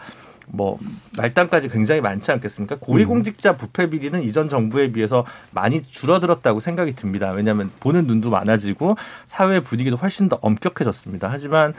[0.53, 0.79] 뭐
[1.17, 2.79] 말단까지 굉장히 많지 않겠습니까?
[2.81, 7.31] 고위공직자 부패 비리는 이전 정부에 비해서 많이 줄어들었다고 생각이 듭니다.
[7.31, 8.97] 왜냐하면 보는 눈도 많아지고
[9.29, 11.29] 사회 분위기도 훨씬 더 엄격해졌습니다.
[11.31, 11.75] 하지만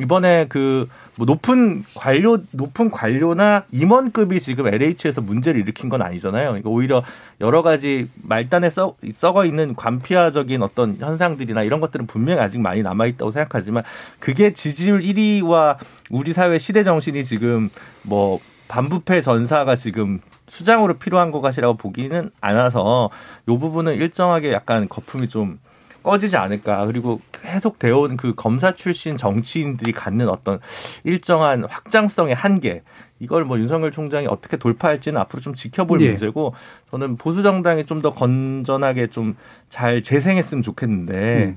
[0.00, 6.48] 이번에 그 뭐 높은 관료 높은 관료나 임원급이 지금 LH에서 문제를 일으킨 건 아니잖아요.
[6.48, 7.02] 그러니까 오히려
[7.40, 13.06] 여러 가지 말단에 써, 썩어 있는 관피아적인 어떤 현상들이나 이런 것들은 분명히 아직 많이 남아
[13.06, 13.82] 있다고 생각하지만
[14.18, 15.78] 그게 지지율 1위와
[16.10, 17.70] 우리 사회 시대 정신이 지금
[18.02, 18.38] 뭐
[18.68, 23.10] 반부패 전사가 지금 수장으로 필요한 것 같이라고 보기는 않아서
[23.48, 25.58] 요 부분은 일정하게 약간 거품이 좀
[26.06, 26.86] 꺼지지 않을까.
[26.86, 30.60] 그리고 계속 되어온 그 검사 출신 정치인들이 갖는 어떤
[31.02, 32.82] 일정한 확장성의 한계.
[33.18, 36.08] 이걸 뭐 윤석열 총장이 어떻게 돌파할지는 앞으로 좀 지켜볼 예.
[36.08, 36.54] 문제고
[36.90, 39.34] 저는 보수 정당이 좀 더 건전하게 좀
[39.68, 41.54] 잘 재생했으면 좋겠는데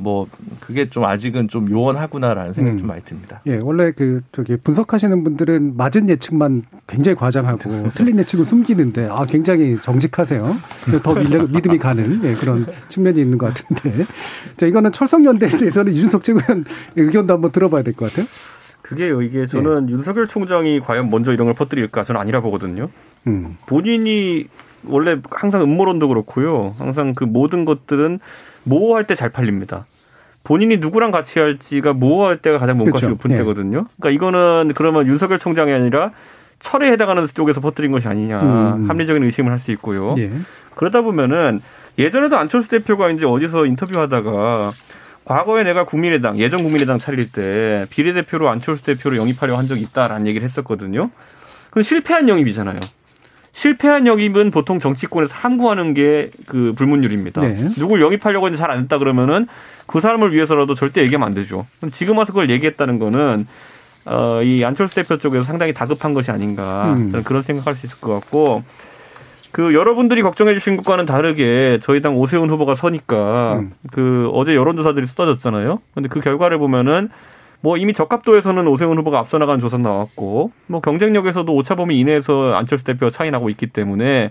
[0.00, 0.28] 뭐
[0.60, 2.78] 그게 좀 아직은 좀 요원하구나라는 생각이 음.
[2.78, 3.40] 좀 많이 듭니다.
[3.46, 9.76] 예, 원래 그 저기 분석하시는 분들은 맞은 예측만 굉장히 과장하고 틀린 예측은 숨기는데 아 굉장히
[9.82, 10.56] 정직하세요.
[11.02, 14.04] 더 믿음이 가는 예, 그런 측면이 있는 것 같은데.
[14.56, 16.64] 자, 이거는 철성연대에 대해서는 이준석 최고위원
[16.96, 18.26] 의견도 한번 들어봐야 될 것 같아요.
[18.82, 19.20] 그게요.
[19.22, 19.92] 이게 저는 예.
[19.92, 22.88] 윤석열 총장이 과연 먼저 이런 걸 퍼뜨릴까 저는 아니라 보거든요.
[23.26, 23.56] 음.
[23.66, 24.46] 본인이
[24.86, 26.74] 원래 항상 음모론도 그렇고요.
[26.78, 28.20] 항상 그 모든 것들은
[28.68, 29.86] 모호할 때 잘 팔립니다.
[30.44, 33.08] 본인이 누구랑 같이 할지가 모호할 때가 가장 몸값이 그렇죠.
[33.10, 33.36] 높은 예.
[33.38, 33.86] 때거든요.
[34.00, 36.12] 그러니까 이거는 그러면 윤석열 총장이 아니라
[36.60, 38.40] 철에 해당하는 쪽에서 퍼뜨린 것이 아니냐
[38.74, 38.90] 음.
[38.90, 40.14] 합리적인 의심을 할 수 있고요.
[40.18, 40.30] 예.
[40.74, 41.60] 그러다 보면은
[41.98, 44.72] 예전에도 안철수 대표가 이제 어디서 인터뷰하다가
[45.24, 50.44] 과거에 내가 국민의당 예전 국민의당 차릴 때 비례대표로 안철수 대표를 영입하려 한 적이 있다라는 얘기를
[50.48, 51.10] 했었거든요.
[51.70, 52.78] 그럼 실패한 영입이잖아요.
[53.62, 57.40] 실패한 영입은 보통 정치권에서 함구하는 게 그 불문율입니다.
[57.40, 57.54] 네.
[57.76, 59.48] 누굴 영입하려고 했는데 잘 안 됐다 그러면은
[59.86, 61.66] 그 사람을 위해서라도 절대 얘기하면 안 되죠.
[61.92, 63.46] 지금 와서 그걸 얘기했다는 거는
[64.04, 67.10] 어, 이 안철수 대표 쪽에서 상당히 다급한 것이 아닌가 음.
[67.24, 68.62] 그런 생각할 수 있을 것 같고
[69.50, 73.72] 그 여러분들이 걱정해 주신 것과는 다르게 저희 당 오세훈 후보가 서니까 음.
[73.90, 75.80] 그 어제 여론조사들이 쏟아졌잖아요.
[75.94, 77.08] 근데 그 결과를 보면은
[77.60, 82.84] 뭐 이미 적합도에서는 오세훈 후보가 앞서 나가는 조사 나왔고 뭐 경쟁력에서도 오차 범위 이내에서 안철수
[82.84, 84.30] 대표가 차이 나고 있기 때문에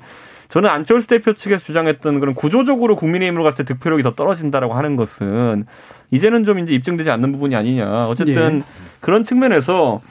[0.49, 5.65] 저는 안철수 대표 측에서 주장했던 그런 구조적으로 국민의힘으로 갔을 때 득표력이 더 떨어진다라고 하는 것은
[6.11, 8.07] 이제는 좀 이제 입증되지 않는 부분이 아니냐.
[8.07, 8.63] 어쨌든 예.
[9.01, 10.01] 그런 측면에서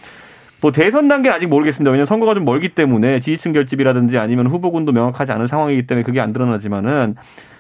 [0.61, 1.91] 뭐 대선 단계는 아직 모르겠습니다.
[1.91, 6.35] 왜냐하면 선거가 좀 멀기 때문에 지지층 결집이라든지 아니면 후보군도 명확하지 않은 상황이기 때문에 그게 안
[6.35, 7.15] 드러나지만은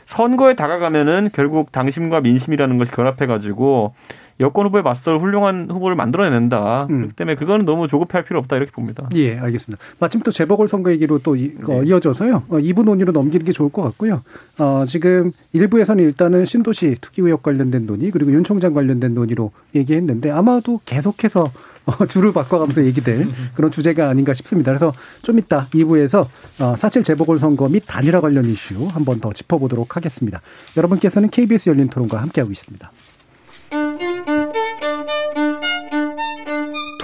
[0.06, 3.94] 선거에 다가가면은 결국 당심과 민심이라는 것이 결합해가지고
[4.40, 6.86] 여권 후보에 맞설 훌륭한 후보를 만들어낸다.
[6.90, 6.96] 음.
[6.96, 9.08] 그렇기 때문에 그거는 너무 조급해할 필요 없다 이렇게 봅니다.
[9.14, 9.82] 예, 알겠습니다.
[9.98, 11.88] 마침 또 재보궐 선거 얘기로 또 이, 어, 네.
[11.88, 12.44] 이어져서요.
[12.48, 14.22] 어, 2부 논의로 넘기는 게 좋을 것 같고요.
[14.58, 20.30] 어, 지금 일부에서는 일단은 신도시 투기 의혹 관련된 논의 그리고 윤 총장 관련된 논의로 얘기했는데
[20.30, 21.50] 아마도 계속해서
[21.86, 24.72] 어, 줄을 바꿔가면서 얘기될 그런 주제가 아닌가 싶습니다.
[24.72, 26.26] 그래서 좀 이따 2부에서
[26.60, 30.42] 어, 사칠 재보궐 선거 및 단일화 관련 이슈 한번 더 짚어보도록 하겠습니다.
[30.76, 32.90] 여러분께서는 KBS 열린 토론과 함께하고 있습니다.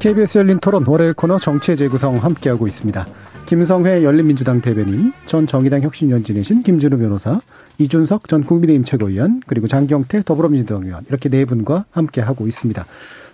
[0.00, 3.06] KBS 열린 토론 월요일 코너 정치의 재구성 함께하고 있습니다.
[3.44, 7.40] 김성회 열린민주당 대변인, 전 정의당 혁신위원 지내신 김준우 변호사,
[7.76, 12.86] 이준석 전 국민의힘 최고위원, 그리고 장경태 더불어민주당 의원 이렇게 네 분과 함께하고 있습니다.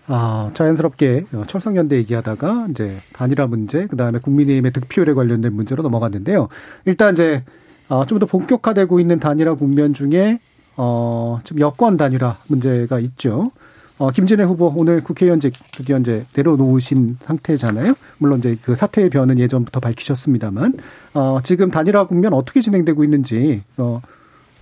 [0.08, 6.48] 아, 자연스럽게 철성연대 얘기하다가 이제 단일화 문제, 그 다음에 국민의힘의 득표율에 관련된 문제로 넘어갔는데요.
[6.84, 7.44] 일단 이제
[7.88, 10.40] 아, 좀더 본격화되고 있는 단일화 국면 중에
[10.76, 13.50] 어, 지금 여권 단일화 문제가 있죠.
[13.98, 17.94] 어, 김진애 후보 오늘 국회의원직 드디어 이제 내려놓으신 상태잖아요.
[18.18, 20.74] 물론 이제 그 사퇴의 변은 예전부터 밝히셨습니다만,
[21.14, 24.02] 어, 지금 단일화 국면 어떻게 진행되고 있는지, 어,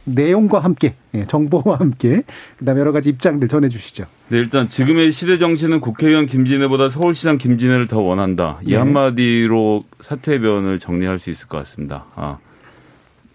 [0.04, 2.22] 내용과 함께, 예, 정보와 함께,
[2.58, 4.04] 그 다음에 여러 가지 입장들 전해주시죠.
[4.28, 8.60] 네, 일단 지금의 시대 정신은 국회의원 김진애보다 서울시장 김진애를 더 원한다.
[8.62, 8.76] 이 네.
[8.76, 12.04] 한마디로 사퇴의 변을 정리할 수 있을 것 같습니다.
[12.14, 12.38] 아,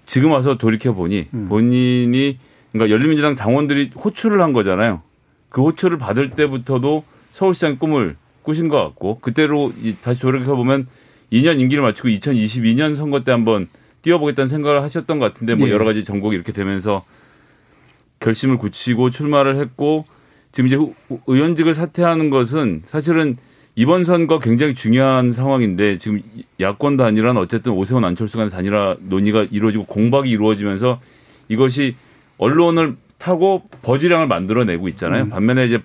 [0.05, 1.47] 지금 와서 돌이켜보니 음.
[1.49, 2.38] 본인이,
[2.72, 5.01] 그러니까 열린민주당 당원들이 호출을 한 거잖아요.
[5.49, 10.88] 그 호출을 받을 때부터도 서울시장 꿈을 꾸신 것 같고 그때로 다시 돌이켜 보면
[11.32, 13.67] 2년 임기를 마치고 2022년 선거 때 한번
[14.01, 15.74] 뛰어보겠다는 생각을 하셨던 것 같은데 뭐 네.
[15.74, 17.03] 여러 가지 정곡이 이렇게 되면서
[18.20, 20.05] 결심을 굳히고 출마를 했고
[20.51, 20.78] 지금 이제
[21.28, 23.38] 의원직을 사퇴하는 것은 사실은
[23.76, 26.22] 이번 선거 굉장히 중요한 상황인데 지금
[26.59, 30.99] 야권 단일화는 어쨌든 오세훈 안철수 간의 단일화 논의가 이루어지고 공박이 이루어지면서
[31.47, 31.95] 이것이
[32.39, 35.25] 언론을 타고 버지량을 만들어내고 있잖아요.
[35.25, 35.29] 음.
[35.29, 35.79] 반면에 이제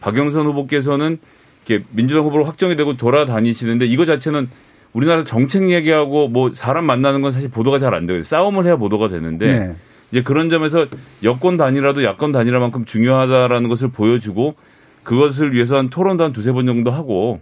[0.00, 1.18] 박영선 후보께서는
[1.66, 4.48] 이렇게 민주당 후보로 확정이 되고 돌아다니시는데 이거 자체는
[4.92, 8.24] 우리나라 정책 얘기하고 뭐 사람 만나는 건 사실 보도가 잘 안 되거든요.
[8.24, 9.76] 싸움을 해야 보도가 되는데 네.
[10.10, 10.86] 이제 그런 점에서
[11.22, 14.56] 여권 단위라도 야권 단위라만큼 중요하다라는 것을 보여주고
[15.04, 17.40] 그것을 위해서 한 토론도 한 두세 번 정도 하고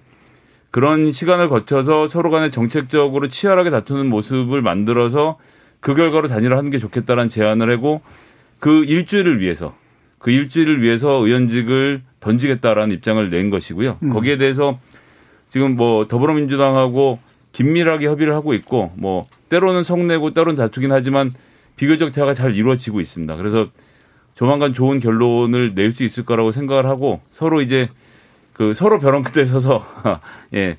[0.70, 5.38] 그런 시간을 거쳐서 서로 간에 정책적으로 치열하게 다투는 모습을 만들어서
[5.80, 8.02] 그 결과로 단일화하는 게 좋겠다라는 제안을 하고
[8.58, 9.76] 그 일주일을 위해서
[10.18, 13.98] 그 일주일을 위해서 의원직을 던지겠다라는 입장을 낸 것이고요.
[14.02, 14.10] 음.
[14.10, 14.78] 거기에 대해서
[15.48, 17.18] 지금 뭐 더불어민주당하고
[17.52, 21.32] 긴밀하게 협의를 하고 있고 뭐 때로는 성내고 때로는 다투긴 하지만
[21.76, 23.36] 비교적 대화가 잘 이루어지고 있습니다.
[23.36, 23.68] 그래서
[24.34, 27.88] 조만간 좋은 결론을 낼 수 있을 거라고 생각을 하고 서로 이제
[28.52, 29.84] 그 서로 벼랑 끝에 서서
[30.54, 30.76] 예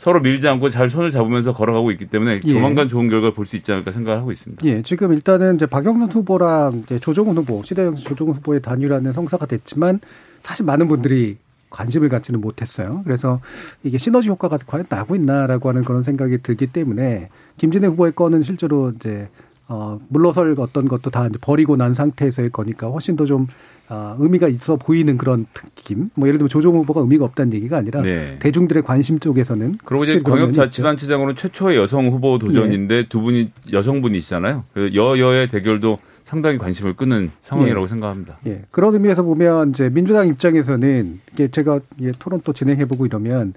[0.00, 2.52] 서로 밀지 않고 잘 손을 잡으면서 걸어가고 있기 때문에 예.
[2.52, 4.64] 조만간 좋은 결과를 볼 수 있지 않을까 생각을 하고 있습니다.
[4.66, 10.00] 예, 지금 일단은 이제 박영선 후보랑 이제 조정훈 후보, 시대영 조정훈 후보의 단일화는 성사가 됐지만
[10.40, 11.36] 사실 많은 분들이
[11.68, 13.02] 관심을 갖지는 못했어요.
[13.04, 13.40] 그래서
[13.82, 17.28] 이게 시너지 효과가 과연 나고 있나라고 하는 그런 생각이 들기 때문에
[17.58, 19.28] 김진애 후보의 건은 실제로 이제
[19.72, 23.46] 어 물러설 어떤 것도 다 버리고 난 상태에서의 거니까 훨씬 더좀
[23.88, 26.10] 어, 의미가 있어 보이는 그런 느낌.
[26.14, 28.36] 뭐 예를 들면 조종 후보가 의미가 없다는 얘기가 아니라 네.
[28.40, 33.08] 대중들의 관심 쪽에서는 그리고 이제 광역자치단체장으로는 최초의 여성 후보 도전인데 네.
[33.08, 34.64] 두 분이 여성분이시잖아요.
[34.94, 37.86] 여여의 대결도 상당히 관심을 끄는 상황이라고 예.
[37.88, 38.38] 생각합니다.
[38.46, 38.62] 예.
[38.70, 43.54] 그런 의미에서 보면 이제 민주당 입장에서는 이게 제가 예, 토론 또 진행해 보고 이러면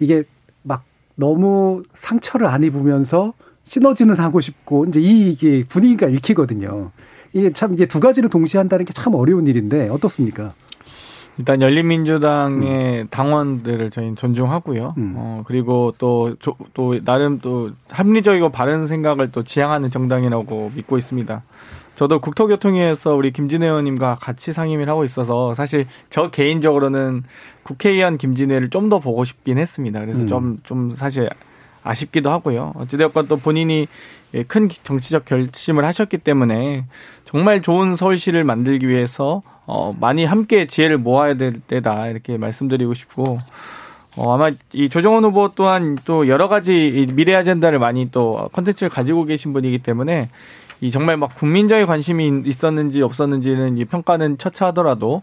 [0.00, 0.24] 이게
[0.64, 3.34] 막 너무 상처를 안 입으면서
[3.66, 6.90] 시너지는 하고 싶고 이제 이 분위기가 읽히거든요.
[7.32, 10.54] 이게 참 이게 두 가지를 동시에 한다는 게 참 어려운 일인데 어떻습니까?
[11.38, 13.06] 일단 열린민주당의 음.
[13.10, 14.94] 당원들을 저희는 존중하고요.
[14.96, 15.12] 음.
[15.16, 21.42] 어, 그리고 또, 조, 또, 나름 또 합리적이고 바른 생각을 또 지향하는 정당이라고 믿고 있습니다.
[21.94, 27.24] 저도 국토교통위에서 우리 김진애 의원님과 같이 상임위를 하고 있어서 사실 저 개인적으로는
[27.64, 30.00] 국회의원 김진애를 좀 더 보고 싶긴 했습니다.
[30.00, 30.26] 그래서 음.
[30.26, 31.28] 좀, 좀 사실
[31.86, 32.72] 아쉽기도 하고요.
[32.76, 33.86] 어찌되었건 또 본인이
[34.48, 36.84] 큰 정치적 결심을 하셨기 때문에
[37.24, 43.38] 정말 좋은 서울시를 만들기 위해서 어, 많이 함께 지혜를 모아야 될 때다 이렇게 말씀드리고 싶고
[44.16, 49.24] 어, 아마 이 조정원 후보 또한 또 여러 가지 미래 아젠다를 많이 또 컨텐츠를 가지고
[49.24, 50.28] 계신 분이기 때문에
[50.80, 55.22] 이 정말 막 국민적인 관심이 있었는지 없었는지는 이 평가는 처차하더라도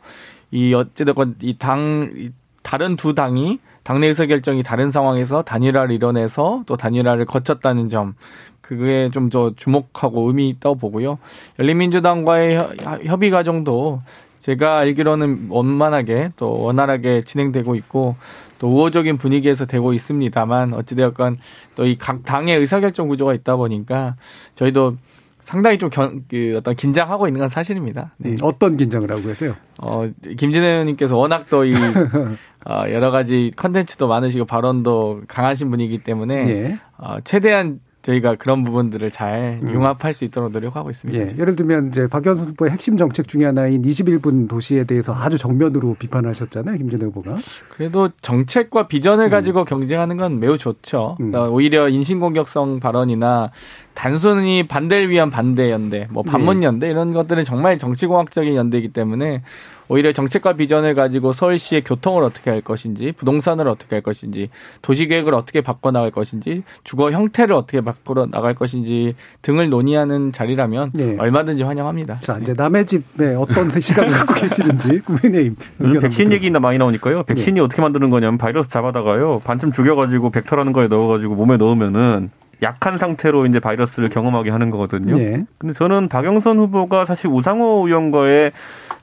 [0.52, 2.32] 이 어찌됐건 이 당
[2.64, 8.16] 다른 두 당이 당내 의사 결정이 다른 상황에서 단일화를 이뤄내서 또 단일화를 거쳤다는 점
[8.62, 11.18] 그게 좀 더 주목하고 의미 있다고 보고요.
[11.60, 12.76] 열린민주당과의
[13.06, 14.02] 협의 과정도
[14.40, 18.16] 제가 알기로는 원만하게 또 원활하게 진행되고 있고
[18.60, 21.38] 또 우호적인 분위기에서 되고 있습니다만 어찌되었건
[21.76, 24.16] 또 이 각 당의 의사결정 구조가 있다 보니까
[24.56, 24.98] 저희도
[25.42, 28.12] 상당히 좀 겨, 그 어떤 긴장하고 있는 건 사실입니다.
[28.18, 28.30] 네.
[28.32, 29.54] 음, 어떤 긴장을 하고 계세요?
[29.78, 31.74] 어, 김진애 의원님께서 워낙 또이
[32.66, 36.80] 어, 여러 가지 컨텐츠도 많으시고 발언도 강하신 분이기 때문에 예.
[36.98, 39.74] 어, 최대한 저희가 그런 부분들을 잘 음.
[39.74, 41.20] 융합할 수 있도록 노력하고 있습니다.
[41.20, 41.38] 예.
[41.40, 46.78] 예를 들면 이제 박영선 후보의 핵심 정책 중의 하나인 21분 도시에 대해서 아주 정면으로 비판하셨잖아요,
[46.78, 47.38] 김진애 후보가.
[47.76, 49.32] 그래도 정책과 비전을 음.
[49.32, 49.66] 가지고 음.
[49.66, 51.18] 경쟁하는 건 매우 좋죠.
[51.22, 51.32] 음.
[51.32, 53.52] 그러니까 오히려 인신공격성 발언이나
[53.94, 56.68] 단순히 반대를 위한 반대 연대, 뭐 반문 예.
[56.68, 59.44] 연대 이런 것들은 정말 정치공학적인 연대이기 때문에
[59.88, 64.50] 오히려 정책과 비전을 가지고 서울시의 교통을 어떻게 할 것인지, 부동산을 어떻게 할 것인지,
[64.82, 71.16] 도시계획을 어떻게 바꿔나갈 것인지, 주거 형태를 어떻게 바꾸어 나갈 것인지 등을 논의하는 자리라면 네.
[71.20, 72.20] 얼마든지 환영합니다.
[72.22, 75.56] 자, 이제 남의 집에 어떤 시각을 갖고 계시는지 국민의힘
[76.02, 77.24] 백신 얘기나 많이 나오니까요.
[77.24, 77.62] 백신이 네.
[77.62, 79.42] 어떻게 만드는 거냐면 바이러스 잡아다가요.
[79.44, 82.32] 반쯤 죽여가지고 벡터라는 거에 넣어가지고 몸에 넣으면은
[82.64, 85.16] 약한 상태로 이제 바이러스를 경험하게 하는 거거든요.
[85.16, 85.46] 네.
[85.58, 88.52] 근데 저는 박영선 후보가 사실 우상호 의원과의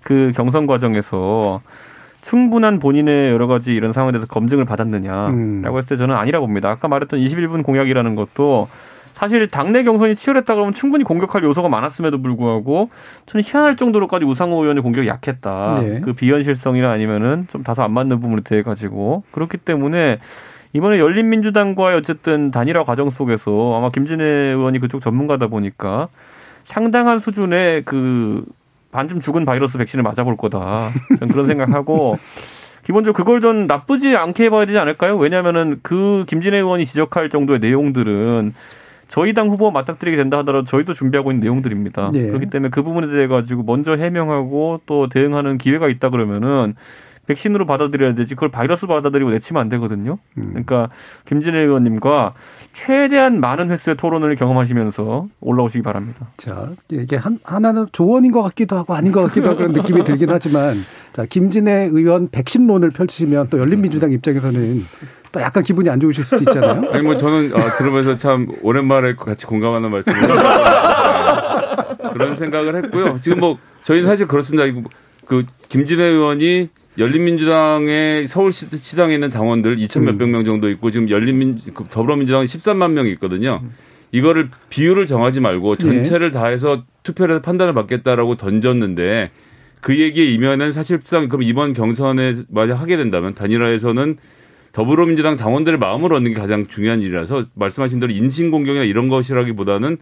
[0.02, 1.60] 그 경선 과정에서
[2.22, 5.64] 충분한 본인의 여러 가지 이런 상황에 대해서 검증을 받았느냐라고 음.
[5.64, 6.68] 했을 때 저는 아니라고 봅니다.
[6.70, 8.68] 아까 말했던 21분 공약이라는 것도
[9.14, 12.88] 사실 당내 경선이 치열했다 그러면 충분히 공격할 요소가 많았음에도 불구하고
[13.26, 15.80] 저는 희한할 정도로까지 우상호 의원의 공격이 약했다.
[15.82, 16.00] 네.
[16.00, 20.18] 그 비현실성이나 아니면은 좀 다소 안 맞는 부분이 돼 가지고 그렇기 때문에
[20.72, 26.08] 이번에 열린민주당과의 어쨌든 단일화 과정 속에서 아마 김진애 의원이 그쪽 전문가다 보니까
[26.64, 28.44] 상당한 수준의 그
[28.92, 30.88] 반쯤 죽은 바이러스 백신을 맞아볼 거다.
[31.18, 32.16] 저는 그런 생각하고
[32.84, 35.16] 기본적으로 그걸 좀 나쁘지 않게 해봐야 되지 않을까요?
[35.16, 38.54] 왜냐하면은 그 김진애 의원이 지적할 정도의 내용들은
[39.08, 42.10] 저희 당 후보 맞닥뜨리게 된다 하더라도 저희도 준비하고 있는 내용들입니다.
[42.12, 42.28] 네.
[42.28, 46.76] 그렇기 때문에 그 부분에 대해 가지고 먼저 해명하고 또 대응하는 기회가 있다 그러면은
[47.26, 50.18] 백신으로 받아들여야 되지 그걸 바이러스 받아들이고 내치면 안 되거든요.
[50.38, 50.48] 음.
[50.50, 50.88] 그러니까
[51.26, 52.34] 김진애 의원님과
[52.72, 56.28] 최대한 많은 횟수의 토론을 경험하시면서 올라오시기 바랍니다.
[56.36, 60.30] 자, 이게 한, 하나는 조언인 것 같기도 하고 아닌 것 같기도 하고 그런 느낌이 들긴
[60.30, 64.80] 하지만 자, 김진애 의원 백신론을 펼치시면 또 열린민주당 입장에서는
[65.32, 66.90] 또 약간 기분이 안 좋으실 수도 있잖아요.
[66.90, 70.18] 아니 뭐 저는 어, 들으면서 참 오랜만에 같이 공감하는 말씀을
[72.12, 73.20] 그런 생각을 했고요.
[73.20, 74.64] 지금 뭐 저희는 사실 그렇습니다.
[75.26, 81.84] 그 김진애 의원이 열린민주당의 서울시당에 있는 당원들 2천 몇백 명 정도 있고 지금 열린민 그
[81.90, 83.62] 더불어민주당은 13만 명이 있거든요.
[84.12, 86.30] 이거를 비율을 정하지 말고 전체를 예.
[86.32, 89.30] 다해서 투표를 판단을 받겠다라고 던졌는데
[89.80, 94.16] 그 얘기에 이면은 사실상 그럼 이번 경선에 만약 하게 된다면 단일화에서는
[94.72, 99.96] 더불어민주당 당원들의 마음을 얻는 게 가장 중요한 일이라서 말씀하신 대로 인신공격이나 이런 것이라기보다는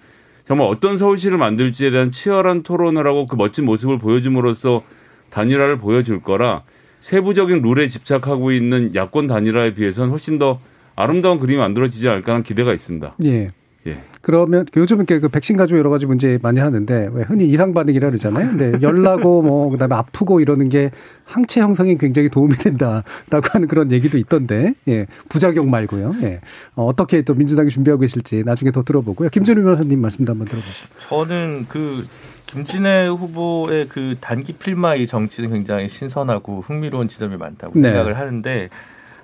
[0.44, 4.82] 정말 어떤 서울시를 만들지에 대한 치열한 토론을 하고 그 멋진 모습을 보여줌으로써
[5.30, 6.62] 단일화를 보여줄 거라
[7.00, 10.60] 세부적인 룰에 집착하고 있는 야권 단일화에 비해서는 훨씬 더
[10.96, 13.16] 아름다운 그림이 만들어지지 않을까 하는 기대가 있습니다.
[13.24, 13.48] 예.
[13.86, 14.02] 예.
[14.20, 18.48] 그러면 요즘은 그 백신 가지고 여러 가지 문제 많이 하는데 왜 흔히 이상 반응이라 그러잖아요.
[18.48, 20.90] 근데 열나고 뭐 그다음에 아프고 이러는 게
[21.24, 24.74] 항체 형성에 굉장히 도움이 된다라고 하는 그런 얘기도 있던데.
[24.88, 25.06] 예.
[25.28, 26.16] 부작용 말고요.
[26.22, 26.40] 예.
[26.74, 29.28] 어, 어떻게 또 민주당이 준비하고 계실지 나중에 더 들어보고요.
[29.30, 30.88] 김준우 변호사님 말씀도 한번 들어보시죠.
[30.98, 32.04] 저는 그
[32.48, 37.90] 김진애 후보의 그 단기 필마의 정치는 굉장히 신선하고 흥미로운 지점이 많다고 네.
[37.90, 38.70] 생각을 하는데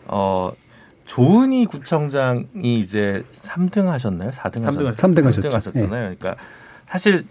[0.07, 0.53] 어
[1.07, 4.31] 조은희 구청장이 이제 3등 하셨나요?
[4.31, 4.95] 4등 하셨나요?
[4.95, 5.49] 3등, 하셨죠.
[5.49, 6.11] 3등 하셨잖아요.
[6.11, 6.17] 네.
[6.17, 6.37] 그러니까
[6.89, 7.25] 사실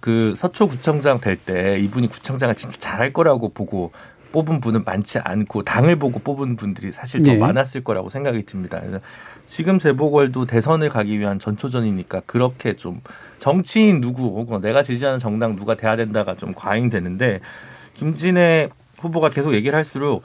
[0.00, 3.92] 그 서초 구청장 될 때 이분이 구청장을 진짜 잘할 거라고 보고
[4.32, 7.36] 뽑은 분은 많지 않고 당을 보고 뽑은 분들이 사실 더 네.
[7.36, 8.80] 많았을 거라고 생각이 듭니다.
[8.80, 9.00] 그래서
[9.46, 13.02] 지금 재보궐도 대선을 가기 위한 전초전이니까 그렇게 좀
[13.40, 17.40] 정치인 누구 혹은 내가 지지하는 정당 누가 돼야 된다가 좀 과잉되는데
[17.94, 18.68] 김진애
[18.98, 20.22] 후보가 계속 얘기를 할수록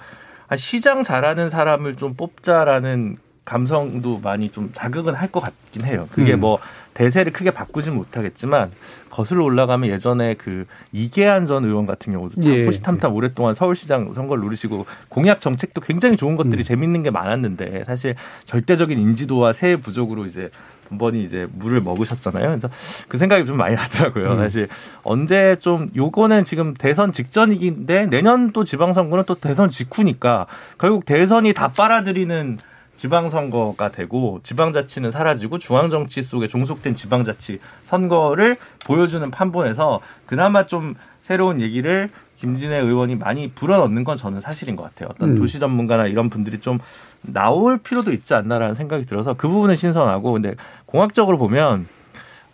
[0.48, 6.08] 아, 시장 잘하는 사람을 좀 뽑자라는 감성도 많이 좀 자극은 할 것 같긴 해요.
[6.12, 6.40] 그게 음.
[6.42, 6.60] 뭐
[6.96, 8.72] 대세를 크게 바꾸진 못하겠지만
[9.10, 12.66] 거슬러 올라가면 예전에 그 이계한 전 의원 같은 경우도 참 예.
[12.66, 16.64] 호시탐탐 오랫동안 서울시장 선거를 누리시고 공약 정책도 굉장히 좋은 것들이 음.
[16.64, 20.52] 재밌는 게 많았는데 사실 절대적인 인지도와 세의 부족으로 이제 번
[20.90, 22.48] 번이 이제 물을 먹으셨잖아요.
[22.48, 22.70] 그래서
[23.08, 24.34] 그 생각이 좀 많이 나더라고요.
[24.34, 24.38] 음.
[24.38, 24.68] 사실
[25.04, 31.72] 언제 좀 요거는 지금 대선 직전이긴데 내년 또 지방선거는 또 대선 직후니까 결국 대선이 다
[31.72, 32.58] 빨아들이는
[32.96, 38.56] 지방선거가 되고 지방자치는 사라지고 중앙정치 속에 종속된 지방자치 선거를
[38.86, 45.10] 보여주는 판본에서 그나마 좀 새로운 얘기를 김진애 의원이 많이 불어넣는 건 저는 사실인 것 같아요.
[45.12, 45.36] 어떤 음.
[45.36, 46.80] 도시 전문가나 이런 분들이 좀
[47.22, 50.56] 나올 필요도 있지 않나라는 생각이 들어서 그 부분은 신선하고 근데
[50.86, 51.88] 공학적으로 보면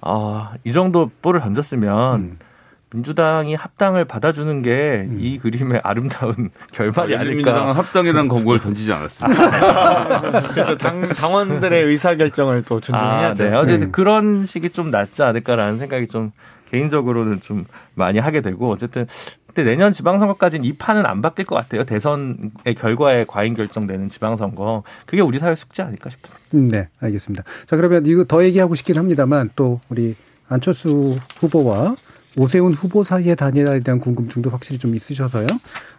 [0.02, 2.40] 아, 이 정도 볼을 던졌으면 음.
[2.94, 5.40] 민주당이 합당을 받아주는 게이 음.
[5.42, 10.22] 그림의 아름다운 결말이 아, 닐까 민주당은 합당이라는 권고를 던지지 않았습니다.
[10.52, 13.44] 그래서 당, 당원들의 의사결정을 또 존중해야죠.
[13.46, 13.56] 아, 네.
[13.56, 13.92] 어쨌든 음.
[13.92, 16.32] 그런 식이 좀 낫지 않을까라는 생각이 좀
[16.70, 17.66] 개인적으로는 좀
[17.96, 19.06] 많이 하게 되고 어쨌든
[19.54, 21.84] 근데 내년 지방선거까지는 이 판은 안 바뀔 것 같아요.
[21.84, 24.84] 대선의 결과에 과잉 결정되는 지방선거.
[25.06, 26.40] 그게 우리 사회 숙제 아닐까 싶습니다.
[26.54, 27.44] 음, 네, 알겠습니다.
[27.66, 30.16] 자, 그러면 이거 더 얘기하고 싶긴 합니다만 또 우리
[30.48, 31.96] 안철수 후보와
[32.38, 35.48] 오세훈 후보 사이의 단일화에 대한 궁금증도 확실히 좀 있으셔서요.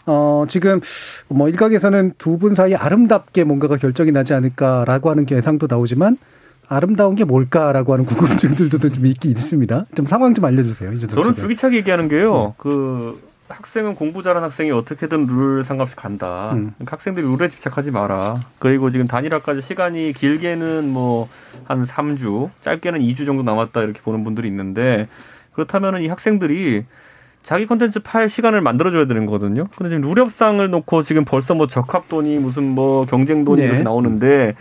[0.07, 0.81] 어, 지금
[1.29, 6.17] 뭐 일각에서는 두 분 사이에 아름답게 뭔가가 결정이 나지 않을까라고 하는 예상도 나오지만
[6.69, 9.87] 아름다운 게 뭘까라고 하는 궁금증들도 좀 있긴 있습니다.
[9.95, 10.97] 좀 상황 좀 알려주세요.
[11.07, 12.33] 저는 줄기차게 얘기하는 게요.
[12.49, 12.55] 네.
[12.57, 13.21] 그
[13.53, 16.53] 학생은 공부 잘하는 학생이 어떻게든 룰 상관없이 간다.
[16.53, 16.73] 음.
[16.75, 18.37] 그러니까 학생들이 룰에 집착하지 마라.
[18.59, 21.29] 그리고 지금 단일화까지 시간이 길게는 뭐
[21.65, 25.09] 한 3주, 짧게는 2주 정도 남았다 이렇게 보는 분들이 있는데
[25.53, 26.85] 그렇다면은 이 학생들이
[27.43, 29.67] 자기 컨텐츠 팔 시간을 만들어줘야 되는 거거든요.
[29.77, 33.67] 근데 지금 룰 협상을 놓고 지금 벌써 뭐 적합돈이 무슨 뭐 경쟁돈이 네.
[33.67, 34.55] 이렇게 나오는데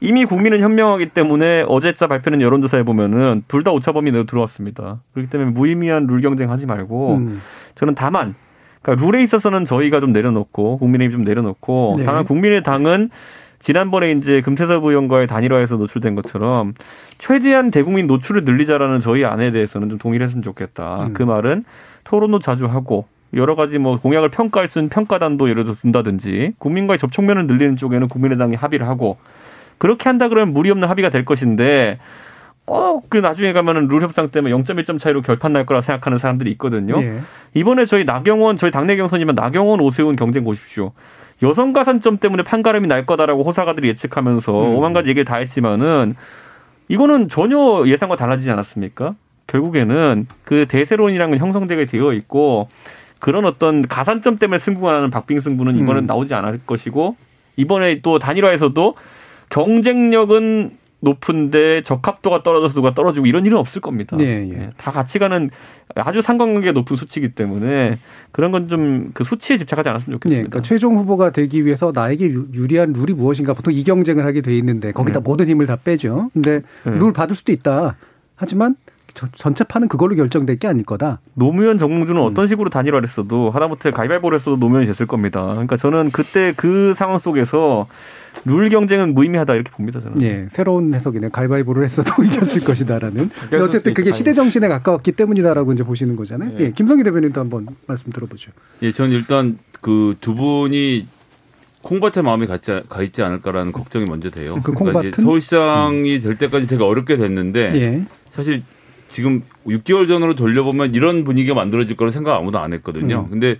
[0.00, 5.00] 이미 국민은 현명하기 때문에 어제자 발표는 여론조사에 보면은 둘 다 오차 범위 내로 들어왔습니다.
[5.12, 7.40] 그렇기 때문에 무의미한 룰 경쟁 하지 말고 음.
[7.74, 8.34] 저는 다만
[8.82, 12.04] 그러니까 룰에 있어서는 저희가 좀 내려놓고 국민의힘 좀 내려놓고 네.
[12.04, 13.10] 다만 국민의당은
[13.58, 16.74] 지난번에 이제 금태섭 의원과의 단일화에서 노출된 것처럼
[17.18, 21.06] 최대한 대국민 노출을 늘리자라는 저희 안에 대해서는 좀 동의를 했으면 좋겠다.
[21.06, 21.12] 음.
[21.12, 21.64] 그 말은
[22.04, 26.98] 토론도 자주 하고 여러 가지 뭐 공약을 평가할 수 있는 평가단도 예를 들어 준다든지 국민과의
[26.98, 29.18] 접촉면을 늘리는 쪽에는 국민의당이 합의를 하고
[29.78, 31.98] 그렇게 한다 그러면 무리 없는 합의가 될 것인데
[32.68, 37.00] 꼭그 나중에 가면은 룰 협상 때문에 0.1점 차이로 결판 날 거라 생각하는 사람들이 있거든요.
[37.00, 37.20] 예.
[37.54, 40.92] 이번에 저희 나경원 저희 당내 경선이면 나경원 오세훈 경쟁 보십시오.
[41.42, 44.74] 여성 가산점 때문에 판가름이 날 거다라고 호사가들이 예측하면서 음.
[44.74, 46.14] 오만 가지 얘기를 다 했지만은
[46.88, 49.14] 이거는 전혀 예상과 달라지지 않았습니까?
[49.46, 52.68] 결국에는 그 대세론이라는 건 형성되게 되어 있고
[53.18, 56.06] 그런 어떤 가산점 때문에 승부가 나는 박빙 승부는 이번엔 음.
[56.06, 57.16] 나오지 않을 것이고
[57.56, 58.94] 이번에 또 단일화에서도
[59.50, 64.16] 경쟁력은 높은데 적합도가 떨어져서 누가 떨어지고 이런 일은 없을 겁니다.
[64.16, 64.56] 네, 예.
[64.56, 65.48] 네, 다 같이 가는
[65.94, 67.98] 아주 상관관계가 높은 수치이기 때문에
[68.32, 70.42] 그런 건 좀 그 수치에 집착하지 않았으면 좋겠습니다.
[70.42, 74.56] 네, 그러니까 최종 후보가 되기 위해서 나에게 유리한 룰이 무엇인가 보통 이 경쟁을 하게 돼
[74.58, 75.22] 있는데 거기다 네.
[75.24, 76.30] 모든 힘을 다 빼죠.
[76.32, 76.90] 근데 네.
[76.96, 77.96] 룰 받을 수도 있다.
[78.34, 78.74] 하지만
[79.34, 81.20] 전체 판은 그걸로 결정될 게 아닐 거다.
[81.34, 82.26] 노무현 정몽주는 음.
[82.26, 85.46] 어떤 식으로 단일화를 했어도 하다못해 가위바위보를 했어도 노무현이 됐을 겁니다.
[85.52, 87.86] 그러니까 저는 그때 그 상황 속에서
[88.44, 90.22] 룰 경쟁은 무의미하다 이렇게 봅니다 저는.
[90.22, 91.30] 예, 새로운 해석이네.
[91.30, 93.30] 가위바위보를 했어도 이겼을 것이다라는.
[93.60, 96.52] 어쨌든 그게 시대 정신에 가까웠기 때문이다라고 이제 보시는 거잖아요.
[96.60, 98.52] 예, 예 김성희 대변인도 한번 말씀 들어보죠.
[98.82, 101.06] 예, 저는 일단 그 두 분이
[101.82, 104.60] 콩밭에 마음이 가 있지 않을까라는 걱정이 먼저 돼요.
[104.62, 106.20] 그 그러니까 콩밭은 서울시장이 음.
[106.20, 108.04] 될 때까지 되게 어렵게 됐는데 예.
[108.30, 108.62] 사실
[109.10, 113.24] 지금 6개월 전으로 돌려보면 이런 분위기가 만들어질 거라 생각 아무도 안 했거든요.
[113.26, 113.30] 음.
[113.30, 113.56] 근데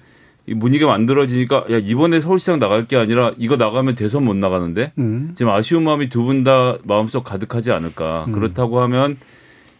[0.46, 5.32] 이 분위기가 만들어지니까 야 이번에 서울시장 나갈 게 아니라 이거 나가면 대선 못 나가는데 음.
[5.36, 8.24] 지금 아쉬운 마음이 두 분 다 마음속 가득하지 않을까.
[8.28, 8.32] 음.
[8.32, 9.16] 그렇다고 하면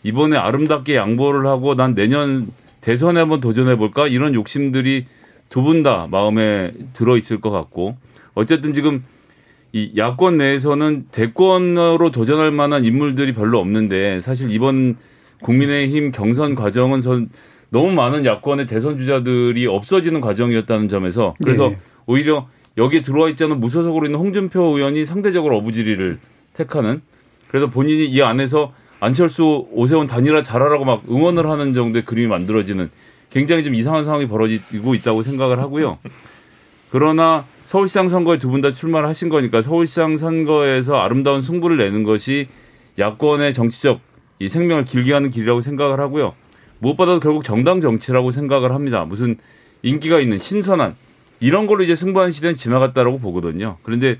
[0.02, 2.48] 이번에 아름답게 양보를 하고 난 내년
[2.80, 5.06] 대선에 한번 도전해 볼까 이런 욕심들이
[5.50, 7.96] 두 분 다 마음에 들어 있을 것 같고
[8.34, 9.02] 어쨌든 지금
[9.72, 14.96] 이 야권 내에서는 대권으로 도전할 만한 인물들이 별로 없는데 사실 이번
[15.42, 17.28] 국민의힘 경선 과정은 전
[17.70, 21.78] 너무 많은 야권의 대선 주자들이 없어지는 과정이었다는 점에서 그래서 네.
[22.06, 26.18] 오히려 여기에 들어와 있지 않은 무소속으로 있는 홍준표 의원이 상대적으로 어부지리를
[26.54, 27.02] 택하는
[27.48, 32.90] 그래서 본인이 이 안에서 안철수 오세훈 단일화 잘하라고 막 응원을 하는 정도의 그림이 만들어지는
[33.30, 35.98] 굉장히 좀 이상한 상황이 벌어지고 있다고 생각을 하고요.
[36.90, 42.48] 그러나 서울시장 선거에 두 분 다 출마를 하신 거니까 서울시장 선거에서 아름다운 승부를 내는 것이
[42.98, 44.00] 야권의 정치적
[44.38, 46.34] 이 생명을 길게 하는 길이라고 생각을 하고요.
[46.80, 49.04] 무엇보다도 결국 정당 정치라고 생각을 합니다.
[49.04, 49.36] 무슨
[49.82, 50.94] 인기가 있는 신선한
[51.40, 53.78] 이런 걸로 이제 승부하는 시대는 지나갔다라고 보거든요.
[53.82, 54.18] 그런데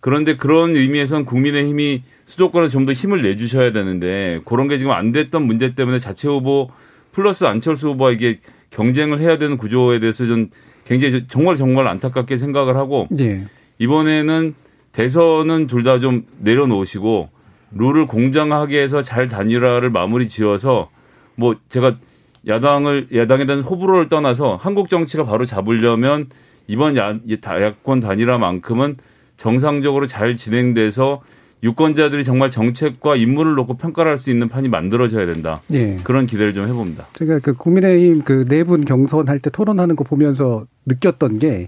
[0.00, 5.42] 그런데 그런 의미에선 국민의힘이 수도권에 좀 더 힘을 내주셔야 되는데 그런 게 지금 안 됐던
[5.44, 6.70] 문제 때문에 자체 후보
[7.12, 8.38] 플러스 안철수 후보와 이게
[8.70, 10.48] 경쟁을 해야 되는 구조에 대해서 좀
[10.86, 13.46] 굉장히 정말 정말 안타깝게 생각을 하고 네.
[13.78, 14.54] 이번에는
[14.92, 17.28] 대선은 둘 다 좀 내려놓으시고
[17.72, 20.90] 룰을 공정하게 해서 잘 단일화를 마무리 지어서
[21.34, 21.96] 뭐 제가
[22.46, 26.26] 야당을 야당에 대한 호불호를 떠나서 한국 정치가 바로 잡으려면
[26.66, 28.96] 이번 야, 야권 단일화만큼은
[29.36, 31.22] 정상적으로 잘 진행돼서
[31.62, 35.60] 유권자들이 정말 정책과 인물을 놓고 평가를 할 수 있는 판이 만들어져야 된다.
[35.66, 35.98] 네.
[36.04, 37.08] 그런 기대를 좀 해봅니다.
[37.14, 41.66] 제가 그 국민의힘 그네분 경선할 때 토론하는 거 보면서 느꼈던 게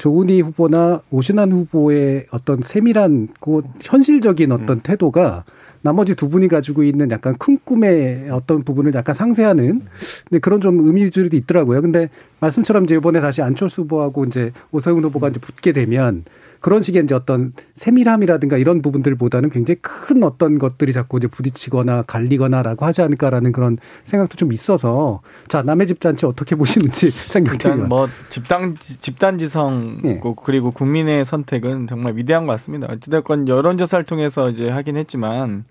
[0.00, 4.80] 조은희 후보나 오신환 후보의 어떤 세밀한 그 현실적인 어떤 음.
[4.82, 5.44] 태도가
[5.82, 9.82] 나머지 두 분이 가지고 있는 약간 큰 꿈의 어떤 부분을 약간 상쇄하는
[10.28, 11.82] 근데 그런 좀 의미들이 있더라고요.
[11.82, 12.08] 근데
[12.40, 16.24] 말씀처럼 이제 이번에 다시 안철수 후보하고 이제 오세훈 후보가 이제 붙게 되면
[16.60, 22.84] 그런 식의 이제 어떤 세밀함이라든가 이런 부분들보다는 굉장히 큰 어떤 것들이 자꾸 이제 부딪히거나 갈리거나라고
[22.84, 28.76] 하지 않을까라는 그런 생각도 좀 있어서 자 남의 집 잔치 어떻게 보시는지 일단 뭐 집단
[28.78, 30.20] 집단 지성 네.
[30.44, 32.88] 그리고 국민의 선택은 정말 위대한 것 같습니다.
[32.90, 35.64] 어찌됐건 여론조사를 통해서 이제 하긴 했지만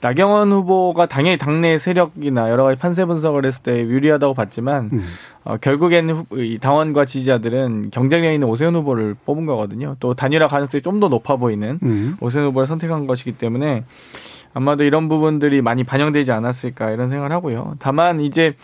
[0.00, 5.04] 나경원 후보가 당연히 당내 세력이나 여러 가지 판세 분석을 했을 때 유리하다고 봤지만 음.
[5.42, 6.26] 어, 결국에는
[6.60, 9.96] 당원과 지지자들은 경쟁력 있는 오세훈 후보를 뽑은 거거든요.
[9.98, 12.16] 또 단일화 가능성이 좀 더 높아 보이는 음.
[12.20, 13.84] 오세훈 후보를 선택한 것이기 때문에
[14.52, 17.76] 아마도 이런 부분들이 많이 반영되지 않았을까 이런 생각을 하고요.
[17.78, 18.54] 다만 이제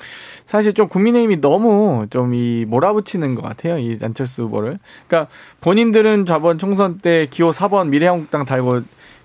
[0.44, 3.78] 사실 좀 국민의힘이 너무 좀 이 몰아붙이는 것 같아요.
[3.78, 4.78] 이 안철수 후보를.
[5.06, 8.80] 그러니까 본인들은 저번 총선 때 기호 4번 미래한국당 달고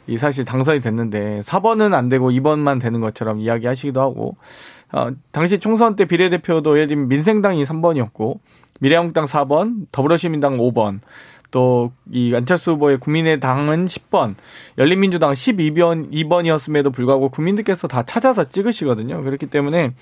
[0.07, 4.35] 이 사실 당선이 됐는데 4번은 안 되고 2번만 되는 것처럼 이야기하시기도 하고
[4.91, 8.39] 어, 당시 총선 때 비례대표도 예를 들면 민생당이 3번이었고
[8.79, 10.99] 미래한국당 4번, 더불어시민당 5번,
[11.51, 14.35] 또 이 안철수 후보의 국민의당은 10번,
[14.77, 19.23] 열린민주당 12번, 2번이었음에도 불구하고 국민들께서 다 찾아서 찍으시거든요.
[19.23, 19.93] 그렇기 때문에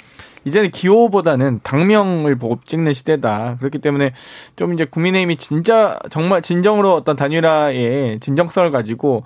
[0.45, 3.57] 이제는 기호보다는 당명을 보고 찍는 시대다.
[3.59, 4.13] 그렇기 때문에
[4.55, 9.23] 좀 이제 국민의힘이 진짜 정말 진정으로 어떤 단일화의 진정성을 가지고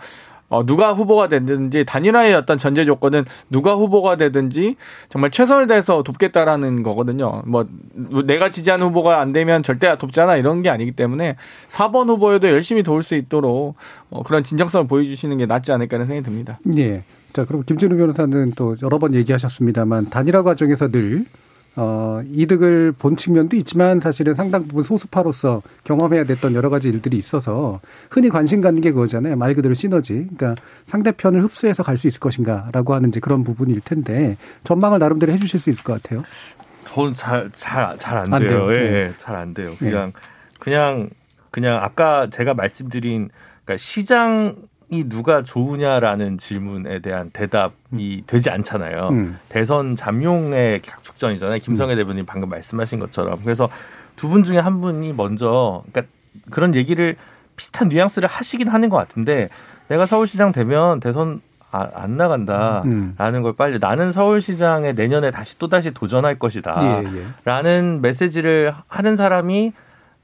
[0.54, 4.76] 어, 누가 후보가 되든지 단일화의 어떤 전제 조건은 누가 후보가 되든지
[5.10, 7.42] 정말 최선을 다해서 돕겠다라는 거거든요.
[7.48, 7.66] 뭐
[8.26, 11.38] 내가 지지하는 후보가 안 되면 절대 돕지 않아 이런 게 아니기 때문에
[11.70, 13.74] 4번 후보에도 열심히 도울 수 있도록
[14.12, 16.60] 어, 그런 진정성을 보여주시는 게 낫지 않을까 하는 생각이 듭니다.
[16.64, 17.04] 네.
[17.34, 21.26] 자, 그럼 김진우 변호사는 또 여러 번 얘기하셨습니다만 단일화 과정에서 늘
[21.76, 27.80] 어, 이득을 본 측면도 있지만 사실은 상당 부분 소수파로서 경험해야 됐던 여러 가지 일들이 있어서
[28.12, 29.36] 흔히 관심 갖는 게 그거잖아요.
[29.36, 30.28] 말 그대로 시너지.
[30.36, 30.56] 그러니까
[30.86, 35.60] 상대편을 흡수해서 갈 수 있을 것인가라고 하는 이제 그런 부분일 텐데 전망을 나름대로 해 주실
[35.60, 36.24] 수 있을 것 같아요.
[36.86, 38.68] 저는 잘, 잘, 잘 안 돼요.
[38.72, 38.84] 예, 네.
[38.84, 39.74] 예, 잘안 돼요.
[39.80, 40.22] 그냥, 네.
[40.60, 41.10] 그냥,
[41.50, 43.30] 그냥 아까 제가 말씀드린
[43.64, 44.56] 그러니까 시장
[44.94, 48.24] 이 누가 좋으냐라는 질문에 대한 대답이 음.
[48.28, 49.10] 되지 않잖아요.
[49.12, 49.40] 음.
[49.50, 51.60] 대선 잠용의 각축전이잖아요.
[51.60, 51.98] 김성애 음.
[51.98, 53.40] 대표님 방금 말씀하신 것처럼.
[53.44, 53.70] 그래서
[54.16, 56.14] 두 분 중에 한 분이 먼저 그러니까
[56.52, 57.16] 그런 얘기를
[57.56, 59.50] 비슷한 뉘앙스를 하시긴 하는 것 같은데
[59.88, 61.42] 내가 서울시장 되면 대선
[61.72, 63.42] 아, 안 나간다라는 음.
[63.42, 68.00] 걸 빨리 나는 서울시장에 내년에 다시 또 다시 도전할 것이다라는 예, 예.
[68.00, 69.74] 메시지를 하는 사람이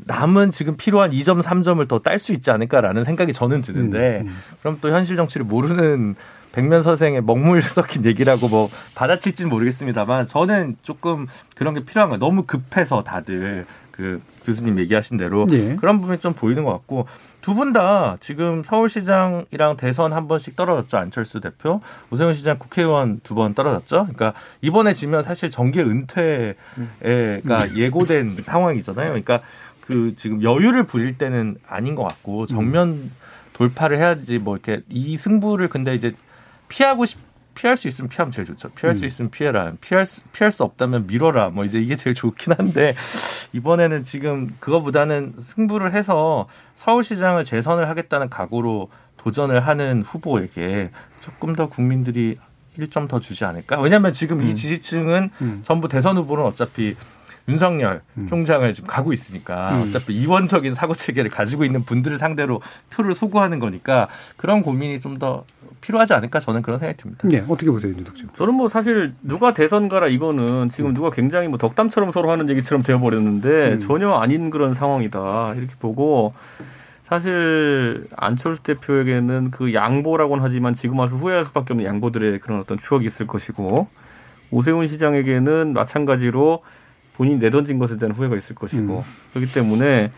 [0.05, 4.37] 남은 지금 필요한 2점, 3점을 더 딸 수 있지 않을까라는 생각이 저는 드는데 음, 음.
[4.61, 6.15] 그럼 또 현실 정치를 모르는
[6.51, 12.19] 백면 선생의 먹물 섞인 얘기라고 뭐 받아칠지는 모르겠습니다만 저는 조금 그런 게 필요한 거예요.
[12.19, 15.75] 너무 급해서 다들 그 교수님 얘기하신 대로 예.
[15.75, 17.05] 그런 부분이 좀 보이는 것 같고
[17.41, 23.35] 두 분 다 지금 서울시장이랑 대선 한 번씩 떨어졌죠 안철수 대표 오세훈 시장 국회의원 두
[23.35, 27.71] 번 떨어졌죠 그러니까 이번에 지면 사실 정계 은퇴가 음.
[27.75, 29.41] 예고된 상황이잖아요 그러니까
[29.89, 33.09] 그 지금 여유를 부릴 때는 아닌 것 같고 정면
[33.53, 36.13] 돌파를 해야지 뭐 이렇게 이 승부를 근데 이제
[36.67, 37.17] 피하고 싶
[37.55, 38.69] 피할 수 있으면 피하면 제일 좋죠.
[38.69, 38.99] 피할 음.
[38.99, 39.73] 수 있으면 피해라.
[39.81, 41.49] 피할 수, 피할 수 없다면 미뤄라.
[41.49, 42.93] 뭐 이제 이게 제일 좋긴 한데
[43.51, 52.37] 이번에는 지금 그거보다는 승부를 해서 서울시장을 재선을 하겠다는 각오로 도전을 하는 후보에게 조금 더 국민들이
[52.77, 53.81] 1점 더 주지 않을까?
[53.81, 54.47] 왜냐하면 지금 음.
[54.47, 55.61] 이 지지층은 음.
[55.63, 56.95] 전부 대선 후보는 어차피
[57.49, 58.27] 윤석열 음.
[58.27, 59.83] 총장을 지금 가고 있으니까 음.
[59.83, 65.43] 어차피 이원적인 사고 체계를 가지고 있는 분들을 상대로 표를 소구하는 거니까 그런 고민이 좀 더
[65.81, 67.27] 필요하지 않을까 저는 그런 생각이 듭니다.
[67.27, 68.25] 네, 어떻게 보세요, 윤석 씨?
[68.35, 70.93] 저는 뭐 사실 누가 대선 가라 이거는 지금 음.
[70.93, 73.79] 누가 굉장히 뭐 덕담처럼 서로 하는 얘기처럼 되어버렸는데 음.
[73.79, 76.33] 전혀 아닌 그런 상황이다 이렇게 보고
[77.07, 83.05] 사실 안철수 대표에게는 그 양보라고는 하지만 지금 와서 후회할 수밖에 없는 양보들의 그런 어떤 추억이
[83.05, 83.87] 있을 것이고
[84.51, 86.63] 오세훈 시장에게는 마찬가지로
[87.20, 89.03] 본인이 내던진 것에 대한 후회가 있을 것이고 음.
[89.34, 90.09] 그렇기 때문에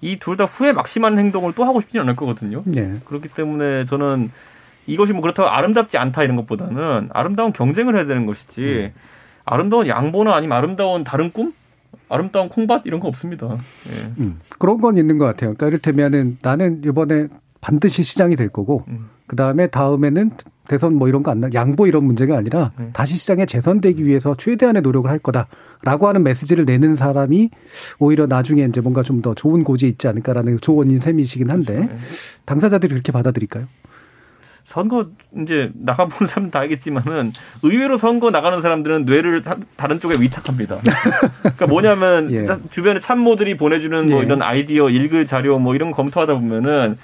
[0.00, 2.62] 이 둘 다 후회 막심한 행동을 또 하고 싶지는 않을 거거든요.
[2.64, 2.94] 네.
[3.04, 4.30] 그렇기 때문에 저는
[4.86, 9.00] 이것이 뭐 그렇다고 아름답지 않다 이런 것보다는 아름다운 경쟁을 해야 되는 것이지 음.
[9.44, 11.52] 아름다운 양보나 아니면 아름다운 다른 꿈?
[12.08, 13.48] 아름다운 콩밭 이런 거 없습니다.
[13.90, 14.12] 예.
[14.22, 14.40] 음.
[14.58, 15.54] 그런 건 있는 것 같아요.
[15.54, 17.28] 그러니까 이를테면은 나는 이번에
[17.60, 19.10] 반드시 시장이 될 거고 음.
[19.26, 20.30] 그 다음에 다음에는
[20.68, 22.90] 대선 뭐 이런 거 안 나, 양보 이런 문제가 아니라 네.
[22.92, 27.50] 다시 시장에 재선되기 위해서 최대한의 노력을 할 거다라고 하는 메시지를 내는 사람이
[27.98, 31.92] 오히려 나중에 이제 뭔가 좀 더 좋은 고지에 있지 않을까라는 조언인 셈이시긴 한데 그렇죠.
[31.92, 31.98] 네.
[32.44, 33.66] 당사자들이 그렇게 받아들일까요?
[34.66, 35.06] 선거
[35.42, 40.78] 이제 나가보는 사람 다 알겠지만은 의외로 선거 나가는 사람들은 뇌를 다 른 쪽에 위탁합니다.
[41.40, 42.46] 그러니까 뭐냐면 예.
[42.70, 44.24] 주변에 참모들이 보내주는 뭐 예.
[44.26, 46.96] 이런 아이디어, 읽을 자료 뭐 이런 거 검토하다 보면은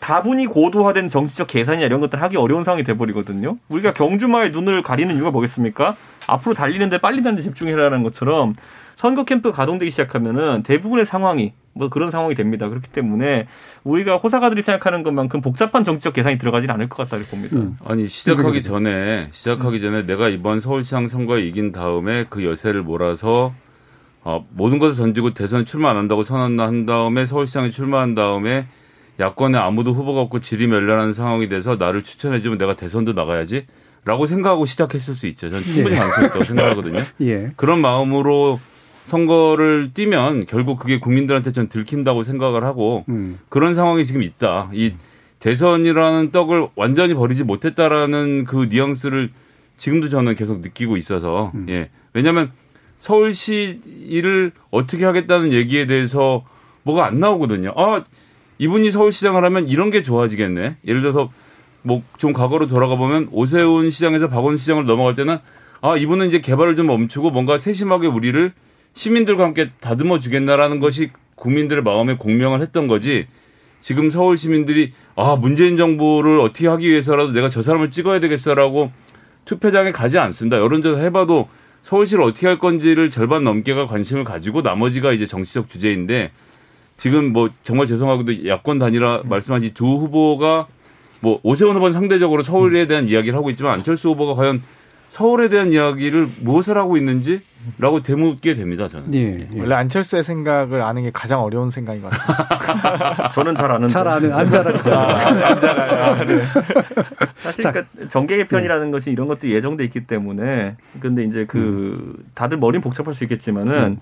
[0.00, 3.58] 다분히 고도화된 정치적 계산이나 이런 것들 하기 어려운 상황이 돼버리거든요.
[3.68, 5.94] 우리가 경주마의 눈을 가리는 이유가 뭐겠습니까?
[6.26, 8.54] 앞으로 달리는데 빨리 달리는 데 집중해라는 것처럼
[8.96, 12.68] 선거 캠프 가동되기 시작하면은 대부분의 상황이 뭐 그런 상황이 됩니다.
[12.68, 13.46] 그렇기 때문에
[13.84, 17.56] 우리가 호사가들이 생각하는 것만큼 복잡한 정치적 계산이 들어가지는 않을 것 같다 고 봅니다.
[17.56, 17.76] 음.
[17.84, 19.82] 아니 시작하기 전에 시작하기 음.
[19.82, 23.54] 전에 내가 이번 서울시장 선거에 이긴 다음에 그 여세를 몰아서
[24.22, 28.66] 어, 모든 것을 던지고 대선 출마 안 한다고 선언한 다음에 서울시장에 출마한 다음에
[29.20, 33.66] 야권에 아무도 후보가 없고 질이 멸렬한 상황이 돼서 나를 추천해주면 내가 대선도 나가야지.
[34.04, 35.50] 라고 생각하고 시작했을 수 있죠.
[35.50, 35.98] 저는 충분히 예.
[35.98, 37.00] 가능성이 있다고 생각하거든요.
[37.20, 37.52] 예.
[37.56, 38.58] 그런 마음으로
[39.04, 43.38] 선거를 뛰면 결국 그게 국민들한테 전 들킨다고 생각을 하고 음.
[43.50, 44.70] 그런 상황이 지금 있다.
[44.72, 44.94] 이
[45.40, 49.30] 대선이라는 떡을 완전히 버리지 못했다라는 그 뉘앙스를
[49.76, 51.66] 지금도 저는 계속 느끼고 있어서 음.
[51.68, 51.90] 예.
[52.14, 52.52] 왜냐하면
[52.98, 56.44] 서울시를 어떻게 하겠다는 얘기에 대해서
[56.84, 57.72] 뭐가 안 나오거든요.
[57.76, 58.02] 아
[58.60, 60.76] 이분이 서울시장을 하면 이런 게 좋아지겠네.
[60.86, 61.30] 예를 들어서
[61.82, 65.38] 뭐 좀 과거로 돌아가 보면 오세훈 시장에서 박원 시장을 넘어갈 때는
[65.80, 68.52] 아 이분은 이제 개발을 좀 멈추고 뭔가 세심하게 우리를
[68.92, 73.26] 시민들과 함께 다듬어 주겠나라는 것이 국민들의 마음에 공명을 했던 거지.
[73.80, 78.92] 지금 서울 시민들이 아 문재인 정부를 어떻게 하기 위해서라도 내가 저 사람을 찍어야 되겠어라고
[79.46, 80.58] 투표장에 가지 않습니다.
[80.58, 81.48] 여론조사 해봐도
[81.80, 86.30] 서울시를 어떻게 할 건지를 절반 넘게가 관심을 가지고 나머지가 이제 정치적 주제인데
[87.00, 90.66] 지금 뭐 정말 죄송하고도 야권 단일화 말씀하신 두 후보가
[91.20, 94.62] 뭐 오세훈 후보는 상대적으로 서울에 대한 이야기를 하고 있지만 안철수 후보가 과연
[95.08, 98.86] 서울에 대한 이야기를 무엇을 하고 있는지라고 되묻게 됩니다.
[98.86, 99.14] 저는.
[99.14, 99.60] 예, 예.
[99.60, 103.30] 원래 안철수의 생각을 아는 게 가장 어려운 생각인 것 같습니다.
[103.32, 103.88] 저는 잘 아는.
[103.88, 104.92] 잘 아는 안잘 알죠.
[104.92, 106.24] 아, 안잘 알아요.
[106.26, 106.44] 네.
[107.36, 108.90] 사실 그러니까 정계 개편이라는 예.
[108.90, 112.16] 것이 이런 것도 예정돼 있기 때문에 근데 이제 그 음.
[112.34, 113.74] 다들 머리는 복잡할 수 있겠지만은.
[113.74, 114.00] 음.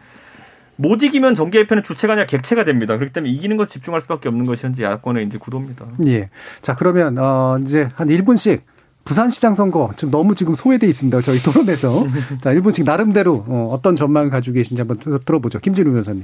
[0.80, 2.96] 못 이기면 정계 개편의 주체가 아니라 객체가 됩니다.
[2.96, 5.84] 그렇기 때문에 이기는 것 집중할 수밖에 없는 것이 현재 야권의 이제 구도입니다.
[6.06, 6.30] 예.
[6.62, 8.60] 자, 그러면 어 이제 한 1분씩
[9.04, 11.20] 부산시장 선거 지금 너무 지금 소외돼 있습니다.
[11.22, 12.06] 저희 토론에서
[12.42, 15.58] 자 1분씩 나름대로 어, 어떤 전망을 가지고 계신지 한번 들어보죠.
[15.58, 16.22] 김진우 변호사님.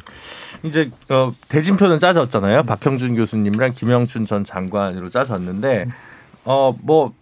[0.63, 2.63] 이제 어, 대진표는 짜졌잖아요.
[2.63, 5.87] 박형준 교수님이랑 김영춘 전 장관으로 짜졌는데
[6.45, 7.13] 어뭐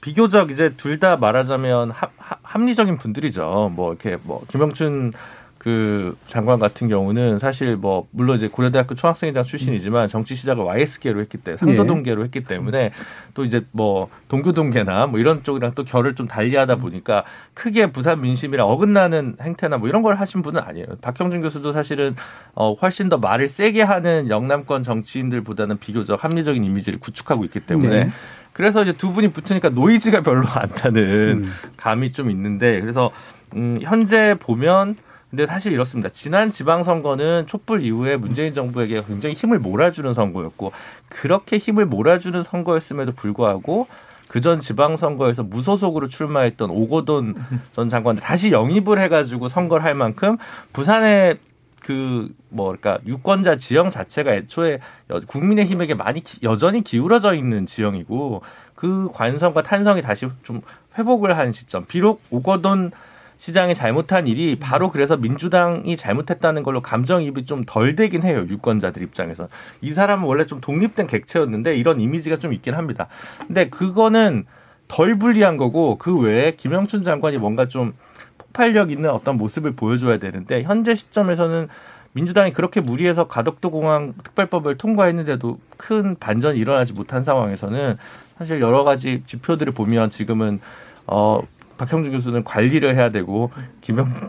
[0.00, 2.10] 비교적 이제 둘 다 말하자면 합,
[2.42, 3.70] 합리적인 분들이죠.
[3.74, 5.12] 뭐 이렇게 뭐 김영춘
[5.60, 11.36] 그 장관 같은 경우는 사실 뭐 물론 이제 고려대학교 총학생회장 출신이지만 정치 시작을 YS계로 했기
[11.36, 12.92] 때문에 상도동계로 했기 때문에
[13.34, 18.66] 또 이제 뭐 동교동계나 뭐 이런 쪽이랑 또 결을 좀 달리하다 보니까 크게 부산 민심이랑
[18.66, 20.86] 어긋나는 행태나 뭐 이런 걸 하신 분은 아니에요.
[21.02, 22.16] 박형준 교수도 사실은
[22.54, 28.10] 어 훨씬 더 말을 세게 하는 영남권 정치인들보다는 비교적 합리적인 이미지를 구축하고 있기 때문에 네.
[28.54, 31.52] 그래서 이제 두 분이 붙으니까 노이즈가 별로 안 나는 음.
[31.76, 33.10] 감이 좀 있는데 그래서
[33.54, 34.96] 음 현재 보면
[35.30, 36.08] 근데 사실 이렇습니다.
[36.10, 40.72] 지난 지방선거는 촛불 이후에 문재인 정부에게 굉장히 힘을 몰아주는 선거였고
[41.08, 43.86] 그렇게 힘을 몰아주는 선거였음에도 불구하고
[44.26, 47.34] 그전 지방선거에서 무소속으로 출마했던 오고돈
[47.72, 50.36] 전 장관을 다시 영입을 해가지고 선거를 할 만큼
[50.72, 51.38] 부산의
[51.80, 54.80] 그 뭐랄까 유권자 지형 자체가 애초에
[55.26, 58.42] 국민의힘에게 많이 여전히 기울어져 있는 지형이고
[58.74, 60.60] 그 관성과 탄성이 다시 좀
[60.98, 61.84] 회복을 한 시점.
[61.84, 62.92] 비록 오거돈
[63.40, 68.44] 시장이 잘못한 일이 바로 그래서 민주당이 잘못했다는 걸로 감정입이 좀 덜 되긴 해요.
[68.46, 69.48] 유권자들 입장에서.
[69.80, 73.08] 이 사람은 원래 좀 독립된 객체였는데 이런 이미지가 좀 있긴 합니다.
[73.46, 74.44] 근데 그거는
[74.88, 77.94] 덜 불리한 거고 그 외에 김영춘 장관이 뭔가 좀
[78.36, 81.68] 폭발력 있는 어떤 모습을 보여줘야 되는데 현재 시점에서는
[82.12, 87.96] 민주당이 그렇게 무리해서 가덕도 공항 특별법을 통과했는데도 큰 반전이 일어나지 못한 상황에서는
[88.36, 90.60] 사실 여러 가지 지표들을 보면 지금은
[91.06, 91.40] 어
[91.80, 93.50] 박형준 교수는 관리를 해야 되고
[93.80, 94.28] 김영준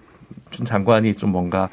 [0.63, 1.67] 장관이 좀 뭔가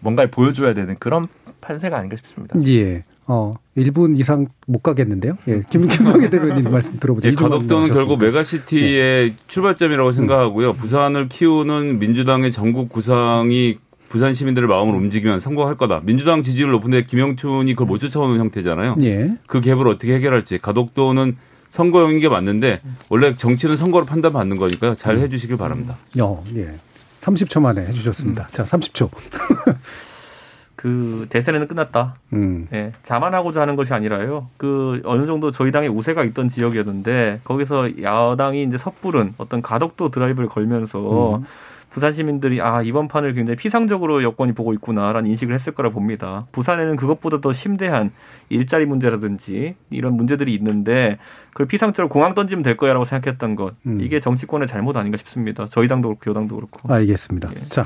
[0.00, 1.26] 뭔가를 보여줘야 되는 그런
[1.60, 2.56] 판세가 아닌가 싶습니다.
[2.68, 3.02] 예.
[3.26, 5.36] 어, 1분 이상 못 가겠는데요.
[5.48, 5.62] 예.
[5.68, 7.28] 김, 김성애 대변인 말씀 들어보죠.
[7.28, 9.34] 예, 가덕도는 결국 메가시티의 예.
[9.48, 10.74] 출발점이라고 생각하고요.
[10.74, 16.00] 부산을 키우는 민주당의 전국 구상이 부산 시민들의 마음을 움직이면 성공할 거다.
[16.04, 18.96] 민주당 지지율 높은데 김영춘이 그걸 못 쫓아오는 형태잖아요.
[19.02, 19.36] 예.
[19.46, 20.58] 그 갭을 어떻게 해결할지.
[20.58, 21.36] 가덕도는
[21.70, 24.94] 선거용인 게 맞는데 원래 정치는 선거로 판단받는 거니까요.
[24.94, 25.22] 잘 음.
[25.22, 25.96] 해주시길 바랍니다.
[26.20, 26.74] 어, 예.
[27.20, 28.44] 30초 만에 해주셨습니다.
[28.44, 28.48] 음.
[28.52, 29.10] 자, 30초.
[30.78, 32.14] 그 대선에는 끝났다.
[32.34, 32.68] 음.
[32.72, 34.46] 예, 자만하고자 하는 것이 아니라요.
[34.56, 40.48] 그 어느 정도 저희 당의 우세가 있던 지역이었는데 거기서 야당이 이제 섣부른 어떤 가덕도 드라이브를
[40.48, 41.44] 걸면서 음.
[41.90, 46.46] 부산 시민들이 아 이번 판을 굉장히 피상적으로 여권이 보고 있구나라는 인식을 했을 거라 봅니다.
[46.52, 48.12] 부산에는 그것보다 더 심대한
[48.48, 51.18] 일자리 문제라든지 이런 문제들이 있는데
[51.50, 54.00] 그걸 피상적으로 공항 던지면 될 거야라고 생각했던 것 음.
[54.00, 55.66] 이게 정치권의 잘못 아닌가 싶습니다.
[55.70, 56.92] 저희 당도 그렇고 여당도 그렇고.
[56.92, 57.50] 알겠습니다.
[57.56, 57.68] 예.
[57.68, 57.84] 자.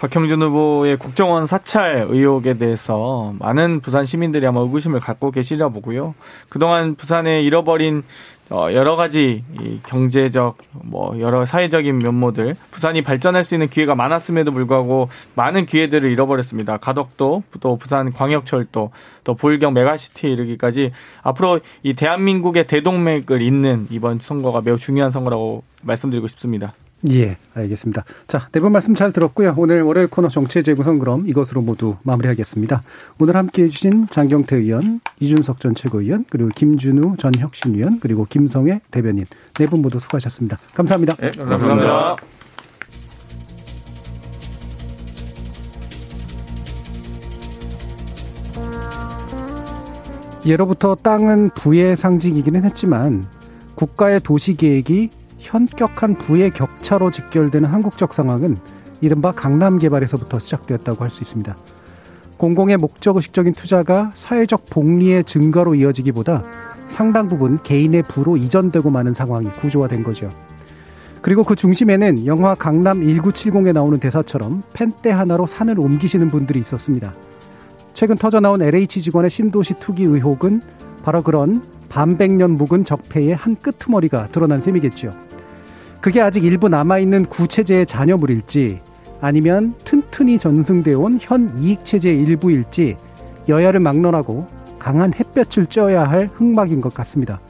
[0.00, 6.14] 박형준 후보의 국정원 사찰 의혹에 대해서 많은 부산 시민들이 아마 의구심을 갖고 계시려 보고요.
[6.48, 8.02] 그동안 부산에 잃어버린
[8.48, 14.52] 어, 여러 가지 이 경제적 뭐 여러 사회적인 면모들 부산이 발전할 수 있는 기회가 많았음에도
[14.52, 16.78] 불구하고 많은 기회들을 잃어버렸습니다.
[16.78, 18.90] 가덕도 또 부산 광역철도
[19.22, 20.92] 또 부울경 메가시티에 이르기까지
[21.22, 26.72] 앞으로 이 대한민국의 대동맥을 잇는 이번 선거가 매우 중요한 선거라고 말씀드리고 싶습니다.
[27.08, 28.04] 예, 알겠습니다.
[28.28, 29.54] 자, 네 분 말씀 잘 들었고요.
[29.56, 32.82] 오늘 월요일 코너 정치의 재구성 그럼 이것으로 모두 마무리하겠습니다.
[33.18, 38.80] 오늘 함께 해 주신 장경태 의원, 이준석 전 최고위원, 그리고 김준우 전 혁신위원, 그리고 김성애
[38.90, 39.24] 대변인
[39.58, 40.58] 네 분 모두 수고하셨습니다.
[40.74, 41.16] 감사합니다.
[41.16, 42.16] 네, 감사합니다.
[50.46, 53.24] 예로부터 땅은 부의 상징이기는 했지만
[53.74, 55.10] 국가의 도시 계획이
[55.50, 58.56] 현격한 부의 격차로 직결되는 한국적 상황은
[59.00, 61.56] 이른바 강남 개발에서부터 시작되었다고 할 수 있습니다.
[62.36, 66.44] 공공의 목적의식적인 투자가 사회적 복리의 증거로 이어지기보다
[66.86, 70.30] 상당 부분 개인의 부로 이전되고 마는 상황이 구조화된 거죠.
[71.20, 77.12] 그리고 그 중심에는 영화 강남 1970에 나오는 대사처럼 펜대 하나로 산을 옮기시는 분들이 있었습니다.
[77.92, 80.62] 최근 터져나온 LH 직원의 신도시 투기 의혹은
[81.02, 85.29] 바로 그런 반백년 묵은 적폐의 한 끄트머리가 드러난 셈이겠죠.
[86.00, 88.80] 그게 아직 일부 남아있는 구체제의 잔여물일지
[89.20, 92.96] 아니면 튼튼히 전승되어 온 현 이익체제의 일부일지
[93.48, 94.46] 여야를 막론하고
[94.78, 97.40] 강한 햇볕을 쪄야 할 흑막인 것 같습니다.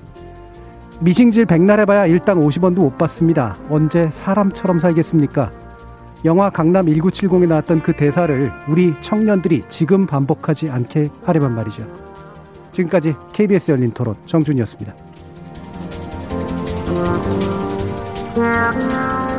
[1.00, 3.56] 미싱질 백날 해봐야 일당 50원도 못 받습니다.
[3.70, 5.50] 언제 사람처럼 살겠습니까?
[6.24, 11.86] 영화 강남 1970에 나왔던 그 대사를 우리 청년들이 지금 반복하지 않게 하려면 말이죠.
[12.72, 14.94] 지금까지 KBS 열린 토론 정준이었습니다.
[18.36, 19.29] Yeah.